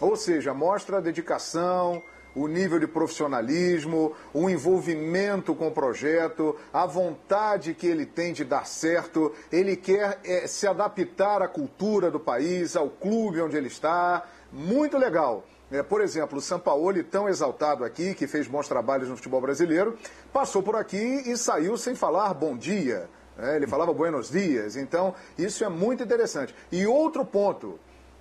[0.00, 2.02] Ou seja, mostra a dedicação,
[2.38, 8.44] o nível de profissionalismo, o envolvimento com o projeto, a vontade que ele tem de
[8.44, 9.32] dar certo.
[9.50, 14.24] Ele quer é, se adaptar à cultura do país, ao clube onde ele está.
[14.52, 15.44] Muito legal.
[15.70, 19.98] É, por exemplo, o Sampaoli, tão exaltado aqui, que fez bons trabalhos no futebol brasileiro,
[20.32, 23.08] passou por aqui e saiu sem falar bom dia.
[23.38, 24.76] É, ele falava buenos dias.
[24.76, 26.54] Então, isso é muito interessante.
[26.72, 27.78] E outro ponto,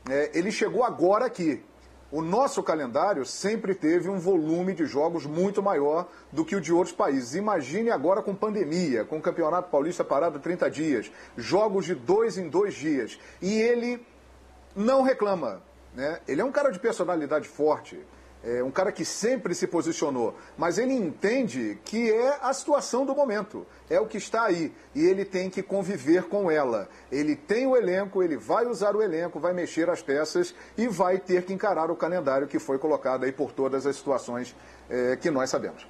[0.10, 1.64] é, ele chegou agora aqui.
[2.10, 6.72] O nosso calendário sempre teve um volume de jogos muito maior do que o de
[6.72, 7.36] outros países.
[7.36, 12.48] Imagine agora com pandemia, com o Campeonato Paulista parado 30 dias, jogos de dois em
[12.48, 13.20] dois dias.
[13.42, 14.06] E ele
[14.74, 15.62] não reclama.
[15.94, 16.22] Né?
[16.28, 18.00] Ele é um cara de personalidade forte,
[18.44, 23.16] é um cara que sempre se posicionou, mas ele entende que é a situação do
[23.16, 26.88] momento, é o que está aí e ele tem que conviver com ela.
[27.12, 31.18] Ele tem o elenco, ele vai usar o elenco, vai mexer as peças e vai
[31.18, 34.56] ter que encarar o calendário que foi colocado aí por todas as situações
[34.90, 35.88] é, que nós sabemos.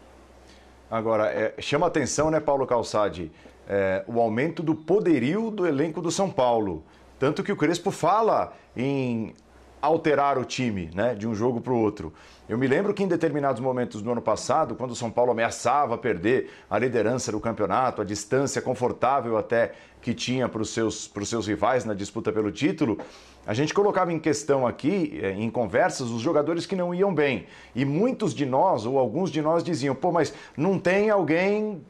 [0.90, 3.32] Agora, é, chama atenção, né, Paulo Calçade,
[3.68, 6.84] é, o aumento do poderio do elenco do São Paulo.
[7.20, 9.34] Tanto que o Crespo fala em
[9.82, 12.14] alterar o time, né, de um jogo para o outro.
[12.50, 15.98] Eu me lembro que em determinados momentos do ano passado, quando o São Paulo ameaçava
[15.98, 21.48] perder a liderança do campeonato, a distância confortável até que tinha para os seus, seus
[21.48, 22.98] rivais na disputa pelo título,
[23.46, 27.46] a gente colocava em questão aqui, eh, em conversas, os jogadores que não iam bem.
[27.74, 31.82] E muitos de nós, ou alguns de nós, diziam: pô, mas não tem alguém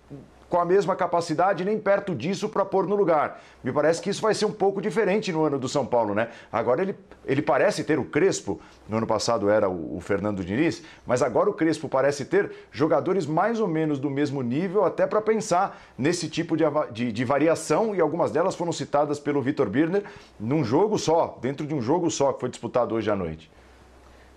[0.49, 3.41] com a mesma capacidade nem perto disso para pôr no lugar.
[3.63, 6.29] Me parece que isso vai ser um pouco diferente no ano do São Paulo, né?
[6.51, 6.95] Agora ele,
[7.25, 11.49] ele parece ter o Crespo, no ano passado era o, o Fernando Diniz, mas agora
[11.49, 16.29] o Crespo parece ter jogadores mais ou menos do mesmo nível, até para pensar nesse
[16.29, 20.03] tipo de, de, de, variação, e algumas delas foram citadas pelo Vitor Birner
[20.39, 23.51] num jogo só, dentro de um jogo só que foi disputado hoje à noite.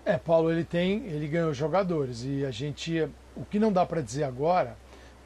[0.03, 4.01] É, Paulo, ele tem, ele ganhou jogadores e a gente, o que não dá para
[4.01, 4.75] dizer agora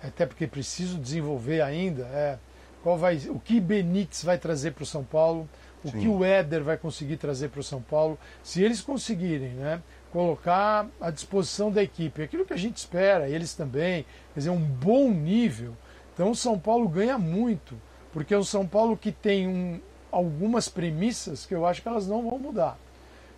[0.08, 2.38] até porque preciso desenvolver ainda, é
[2.84, 5.49] qual vai, o que Benítez vai trazer para o São Paulo,
[5.84, 5.99] o Sim.
[5.99, 8.18] que o Éder vai conseguir trazer para o São Paulo.
[8.43, 9.82] Se eles conseguirem né,
[10.12, 14.62] colocar à disposição da equipe aquilo que a gente espera, eles também, quer dizer, um
[14.62, 15.74] bom nível,
[16.14, 17.76] então o São Paulo ganha muito,
[18.14, 19.80] porque é o São Paulo que tem um,
[20.12, 22.78] algumas premissas que eu acho que elas não vão mudar.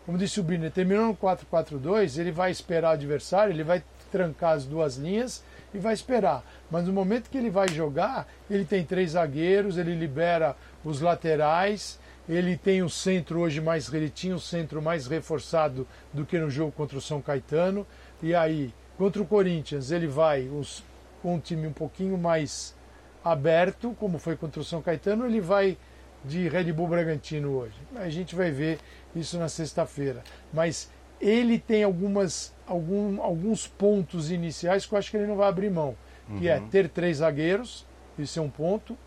[0.05, 4.53] Como disse o Birner, terminando no 4-4-2, ele vai esperar o adversário, ele vai trancar
[4.53, 5.43] as duas linhas
[5.74, 6.43] e vai esperar.
[6.70, 11.99] Mas no momento que ele vai jogar, ele tem três zagueiros, ele libera os laterais,
[12.28, 13.91] ele tem o centro hoje mais.
[13.93, 17.86] Ele tinha o centro mais reforçado do que no jogo contra o São Caetano.
[18.22, 20.84] E aí, contra o Corinthians, ele vai os,
[21.22, 22.76] com um time um pouquinho mais
[23.24, 25.78] aberto, como foi contra o São Caetano, ele vai
[26.24, 27.76] de Red Bull Bragantino hoje.
[27.95, 28.80] A gente vai ver
[29.15, 30.24] isso na sexta-feira.
[30.53, 30.89] Mas
[31.20, 35.70] ele tem algumas, algum, alguns pontos iniciais que eu acho que ele não vai abrir
[35.70, 35.95] mão,
[36.38, 36.65] que é uhum.
[36.65, 37.86] é ter três zagueiros,
[38.18, 38.97] isso é um ponto.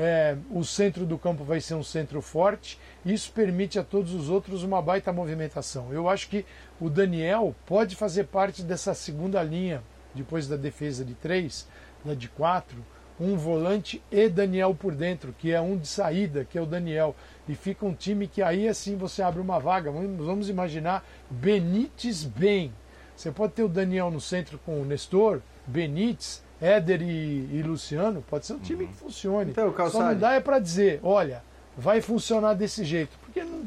[0.00, 2.78] É, o centro do campo vai ser um centro forte.
[3.04, 5.92] Isso permite a todos os outros uma baita movimentação.
[5.92, 6.46] Eu acho que
[6.80, 9.82] o Daniel pode fazer parte dessa segunda linha,
[10.14, 11.66] depois da defesa de três,
[12.04, 12.78] da de quatro,
[13.20, 17.14] um volante e Daniel por dentro, que é um de saída, que é o Daniel.
[17.48, 19.90] E fica um time que aí assim você abre uma vaga.
[19.90, 22.72] Vamos imaginar Benítez bem,
[23.16, 28.22] Você pode ter o Daniel no centro com o Nestor, Benítez, Éder e, e Luciano,
[28.28, 29.50] pode ser um time que funcione.
[29.50, 30.04] Então, Só Calçade.
[30.04, 31.42] não dá é para dizer, olha,
[31.76, 33.62] vai funcionar desse jeito, porque não,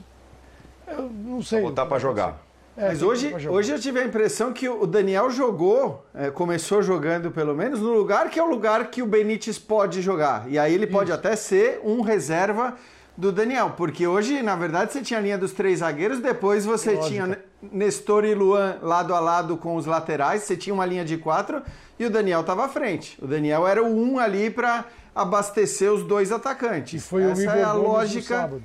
[0.88, 1.62] eu não sei.
[1.62, 2.51] Botar para jogar.
[2.82, 7.29] É, Mas hoje, hoje eu tive a impressão que o Daniel jogou, é, começou jogando
[7.29, 10.49] pelo menos, no lugar que é o lugar que o Benítez pode jogar.
[10.49, 12.75] E aí ele pode até ser um reserva
[13.15, 16.93] do Daniel, porque hoje, na verdade, você tinha a linha dos três zagueiros, depois você
[16.93, 17.07] Lógica.
[17.07, 17.38] tinha Ne-
[17.71, 21.61] Nestor e Luan lado a lado com os laterais, você tinha uma linha de quatro
[21.99, 23.15] e o Daniel estava à frente.
[23.21, 26.99] O Daniel era o um ali para abastecer os dois atacantes.
[27.03, 28.36] E foi o Essa Igor é a Gomes no lógica.
[28.38, 28.63] sábado.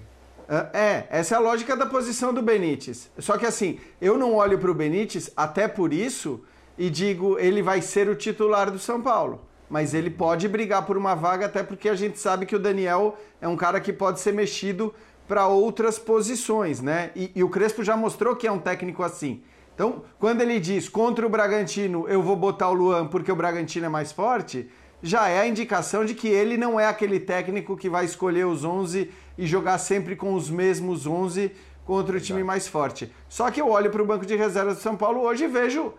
[0.72, 3.10] É, essa é a lógica da posição do Benítez.
[3.18, 6.44] Só que assim, eu não olho para o Benítez até por isso
[6.78, 9.40] e digo ele vai ser o titular do São Paulo.
[9.68, 13.16] Mas ele pode brigar por uma vaga, até porque a gente sabe que o Daniel
[13.40, 14.94] é um cara que pode ser mexido
[15.26, 17.10] para outras posições, né?
[17.16, 19.42] E, e o Crespo já mostrou que é um técnico assim.
[19.74, 23.86] Então, quando ele diz contra o Bragantino eu vou botar o Luan porque o Bragantino
[23.86, 24.70] é mais forte,
[25.02, 28.64] já é a indicação de que ele não é aquele técnico que vai escolher os
[28.64, 31.52] 11 e jogar sempre com os mesmos 11
[31.84, 33.12] contra o time mais forte.
[33.28, 35.92] Só que eu olho para o banco de reservas do São Paulo hoje e vejo,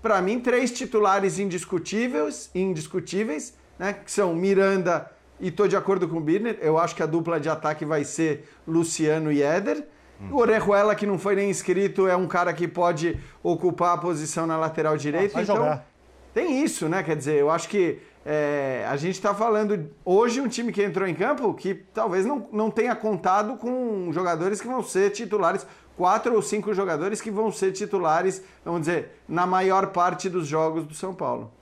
[0.00, 3.92] para mim, três titulares indiscutíveis, indiscutíveis, né?
[3.92, 6.58] Que são Miranda e estou de acordo com o Birner.
[6.62, 9.84] Eu acho que a dupla de ataque vai ser Luciano e Éder.
[10.30, 14.46] O Orejuela, que não foi nem inscrito, é um cara que pode ocupar a posição
[14.46, 15.34] na lateral direita.
[15.34, 15.86] vai então, jogar.
[16.32, 17.02] tem isso, né?
[17.02, 17.98] Quer dizer, eu acho que
[18.28, 22.48] é, a gente está falando hoje um time que entrou em campo que talvez não,
[22.50, 25.64] não tenha contado com jogadores que vão ser titulares,
[25.96, 30.84] quatro ou cinco jogadores que vão ser titulares, vamos dizer, na maior parte dos jogos
[30.84, 31.52] do São Paulo.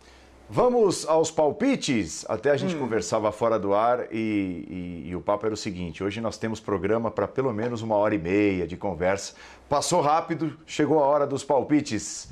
[0.49, 2.25] Vamos aos palpites.
[2.29, 6.03] Até a gente conversava fora do ar e, e- e o papo era o seguinte:
[6.05, 9.35] hoje nós temos programa para pelo menos uma hora e meia de conversa.
[9.69, 12.29] Passou rápido, chegou a hora dos palpites.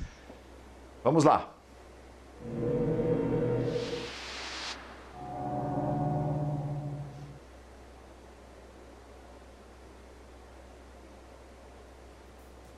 [1.03, 1.49] Vamos lá.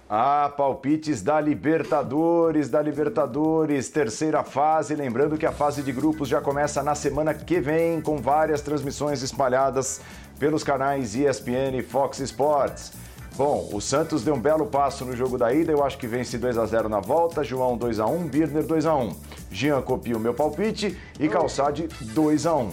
[0.07, 4.95] Ah, palpites da Libertadores, da Libertadores, terceira fase.
[4.95, 9.23] Lembrando que a fase de grupos já começa na semana que vem, com várias transmissões
[9.23, 9.99] espalhadas
[10.39, 12.93] pelos canais ESPN e Fox Sports.
[13.37, 16.37] Bom, o Santos deu um belo passo no jogo da ida, eu acho que vence
[16.37, 19.13] 2 a 0 na volta, João 2 a 1, Birner 2 a 1.
[19.51, 22.71] Jean copia o meu palpite e Calçade 2 a 1.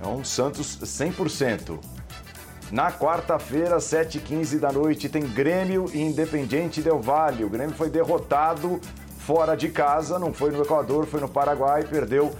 [0.00, 1.78] Então, Santos 100%.
[2.72, 7.44] Na quarta-feira, 7h15 da noite, tem Grêmio e Independiente Del Valle.
[7.44, 8.80] O Grêmio foi derrotado
[9.18, 12.32] fora de casa, não foi no Equador, foi no Paraguai, perdeu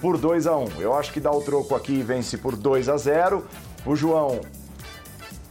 [0.00, 2.88] por 2 a 1 Eu acho que dá o troco aqui e vence por 2
[2.88, 3.44] a 0
[3.84, 4.40] O João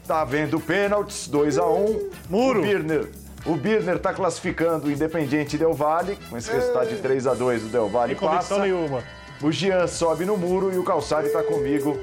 [0.06, 2.60] tá vendo pênaltis, 2 a 1 Muro.
[2.60, 3.10] O Birner,
[3.46, 7.66] o Birner tá classificando o Independiente Del Valle, com esse resultado de 3 a 2
[7.66, 8.60] o Del Valle Sem passa.
[8.60, 9.04] nenhuma.
[9.42, 12.00] O Jean sobe no muro e o Calçade está comigo.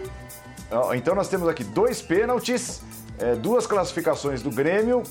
[0.94, 2.82] Então nós temos aqui dois pênaltis,
[3.18, 5.02] é, duas classificações do Grêmio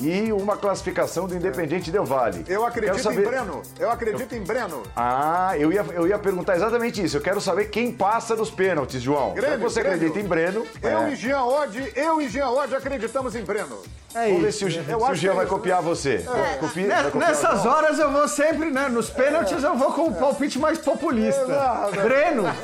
[0.00, 2.44] e uma classificação do Independente Del Valle.
[2.48, 3.62] Eu acredito saber- em Breno.
[3.78, 4.82] Eu acredito em Breno.
[4.96, 7.16] Ah, eu ia, eu ia perguntar exatamente isso.
[7.16, 9.34] Eu quero saber quem passa dos pênaltis, João.
[9.34, 9.96] Grêmio, você Grêmio.
[9.98, 10.66] acredita em Breno.
[10.82, 11.12] Eu é.
[11.12, 13.78] e Jean Oddi, eu e Jean Oddi acreditamos em Breno.
[14.16, 14.58] É Vamos ver isso.
[14.58, 16.18] se o, Jean- Eu se o acho Jean que vai é isso, copiar você.
[16.60, 18.88] Copia- vai copiar Nessas horas eu vou sempre, né?
[18.88, 21.42] Nos pênaltis eu vou com o palpite mais populista.
[21.42, 22.00] Exato.
[22.00, 22.44] Breno.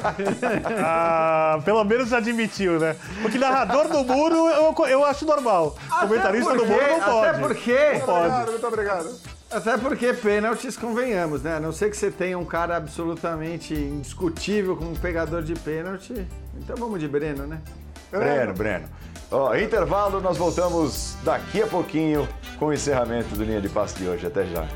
[0.83, 2.97] Ah, pelo menos admitiu, né?
[3.23, 5.75] Porque narrador do muro eu, eu acho normal.
[6.01, 7.20] Comentarista do porque- muro não pode.
[7.29, 7.73] Até porque,
[8.07, 9.21] Obrigado, muito obrigado.
[9.51, 11.57] até porque pênaltis, convenhamos, né?
[11.57, 16.27] A não ser que você tenha um cara absolutamente indiscutível como um pegador de pênalti.
[16.57, 17.61] Então vamos de Breno, né?
[18.11, 18.89] Breno, Breno.
[19.31, 24.09] Ó, intervalo, nós voltamos daqui a pouquinho com o encerramento do Linha de Passe de
[24.09, 24.27] hoje.
[24.27, 24.67] Até já.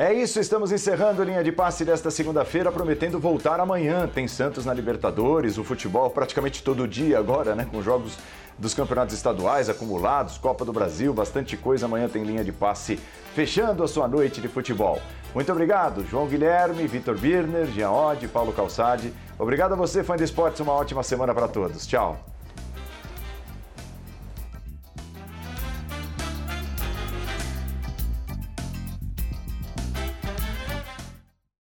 [0.00, 4.08] É isso, estamos encerrando a linha de passe desta segunda-feira, prometendo voltar amanhã.
[4.08, 7.68] Tem Santos na Libertadores, o futebol praticamente todo dia agora, né?
[7.70, 8.16] Com jogos
[8.56, 11.84] dos campeonatos estaduais acumulados, Copa do Brasil, bastante coisa.
[11.84, 12.98] Amanhã tem linha de passe
[13.34, 14.98] fechando a sua noite de futebol.
[15.34, 19.12] Muito obrigado, João Guilherme, Vitor Birner, Jean Oddi, Paulo Calçade.
[19.38, 20.60] Obrigado a você, fã de esportes.
[20.60, 21.86] Uma ótima semana para todos.
[21.86, 22.18] Tchau.